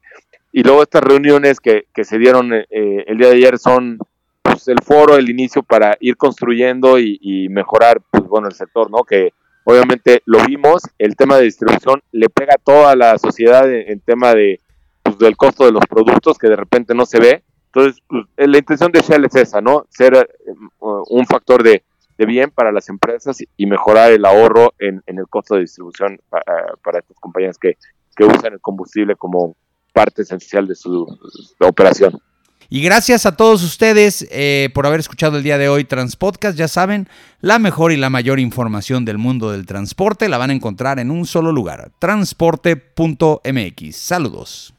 y 0.57 0.63
luego 0.63 0.81
estas 0.81 1.03
reuniones 1.03 1.59
que, 1.59 1.85
se 2.03 2.17
dieron 2.17 2.51
eh, 2.51 2.65
el 3.05 3.19
día 3.19 3.27
de 3.27 3.35
ayer 3.35 3.59
son 3.59 3.99
pues, 4.41 4.67
el 4.67 4.81
foro, 4.83 5.15
el 5.15 5.29
inicio 5.29 5.61
para 5.61 5.97
ir 5.99 6.17
construyendo 6.17 6.97
y, 6.97 7.47
mejorar 7.49 8.01
pues, 8.09 8.23
bueno, 8.23 8.47
el 8.47 8.55
sector, 8.55 8.89
¿no? 8.89 9.03
Que 9.03 9.33
obviamente 9.65 10.23
lo 10.25 10.43
vimos, 10.45 10.81
el 10.97 11.15
tema 11.15 11.37
de 11.37 11.43
distribución 11.43 12.01
le 12.11 12.29
pega 12.29 12.55
a 12.55 12.63
toda 12.63 12.95
la 12.95 13.19
sociedad 13.19 13.71
en, 13.71 13.99
tema 13.99 14.33
de, 14.33 14.59
pues, 15.03 15.19
del 15.19 15.37
costo 15.37 15.63
de 15.63 15.73
los 15.73 15.85
productos 15.85 16.39
que 16.39 16.47
de 16.47 16.55
repente 16.55 16.95
no 16.95 17.05
se 17.05 17.19
ve. 17.19 17.43
Entonces, 17.67 18.01
pues, 18.07 18.25
la 18.37 18.57
intención 18.57 18.91
de 18.91 19.01
Shell 19.01 19.25
es 19.25 19.35
esa, 19.35 19.61
¿no? 19.61 19.85
Ser 19.89 20.15
eh, 20.15 20.53
un 20.79 21.25
factor 21.27 21.61
de, 21.61 21.83
bien 22.25 22.51
para 22.51 22.71
las 22.71 22.89
empresas 22.89 23.37
y 23.55 23.65
mejorar 23.65 24.11
el 24.11 24.25
ahorro 24.25 24.73
en, 24.79 25.03
el 25.05 25.27
costo 25.27 25.55
de 25.55 25.61
distribución 25.61 26.19
para, 26.29 26.43
para 26.83 26.99
estas 26.99 27.17
compañías 27.19 27.57
que, 27.57 27.77
que 28.15 28.25
usan 28.25 28.53
el 28.53 28.61
combustible 28.61 29.15
como, 29.15 29.55
parte 29.97 30.21
esencial 30.21 30.67
de 30.67 30.75
su 30.75 31.07
operación. 31.59 32.21
Y 32.69 32.83
gracias 32.83 33.25
a 33.25 33.35
todos 33.35 33.63
ustedes 33.63 34.27
eh, 34.29 34.69
por 34.75 34.85
haber 34.85 34.99
escuchado 34.99 35.37
el 35.37 35.43
día 35.43 35.57
de 35.57 35.69
hoy 35.69 35.85
Transpodcast. 35.85 36.55
Ya 36.55 36.67
saben, 36.67 37.09
la 37.41 37.57
mejor 37.57 37.91
y 37.91 37.97
la 37.97 38.11
mayor 38.11 38.39
información 38.39 39.05
del 39.05 39.17
mundo 39.17 39.51
del 39.51 39.65
transporte 39.65 40.29
la 40.29 40.37
van 40.37 40.51
a 40.51 40.53
encontrar 40.53 40.99
en 40.99 41.09
un 41.09 41.25
solo 41.25 41.51
lugar, 41.51 41.89
transporte.mx. 41.97 43.95
Saludos. 43.95 44.75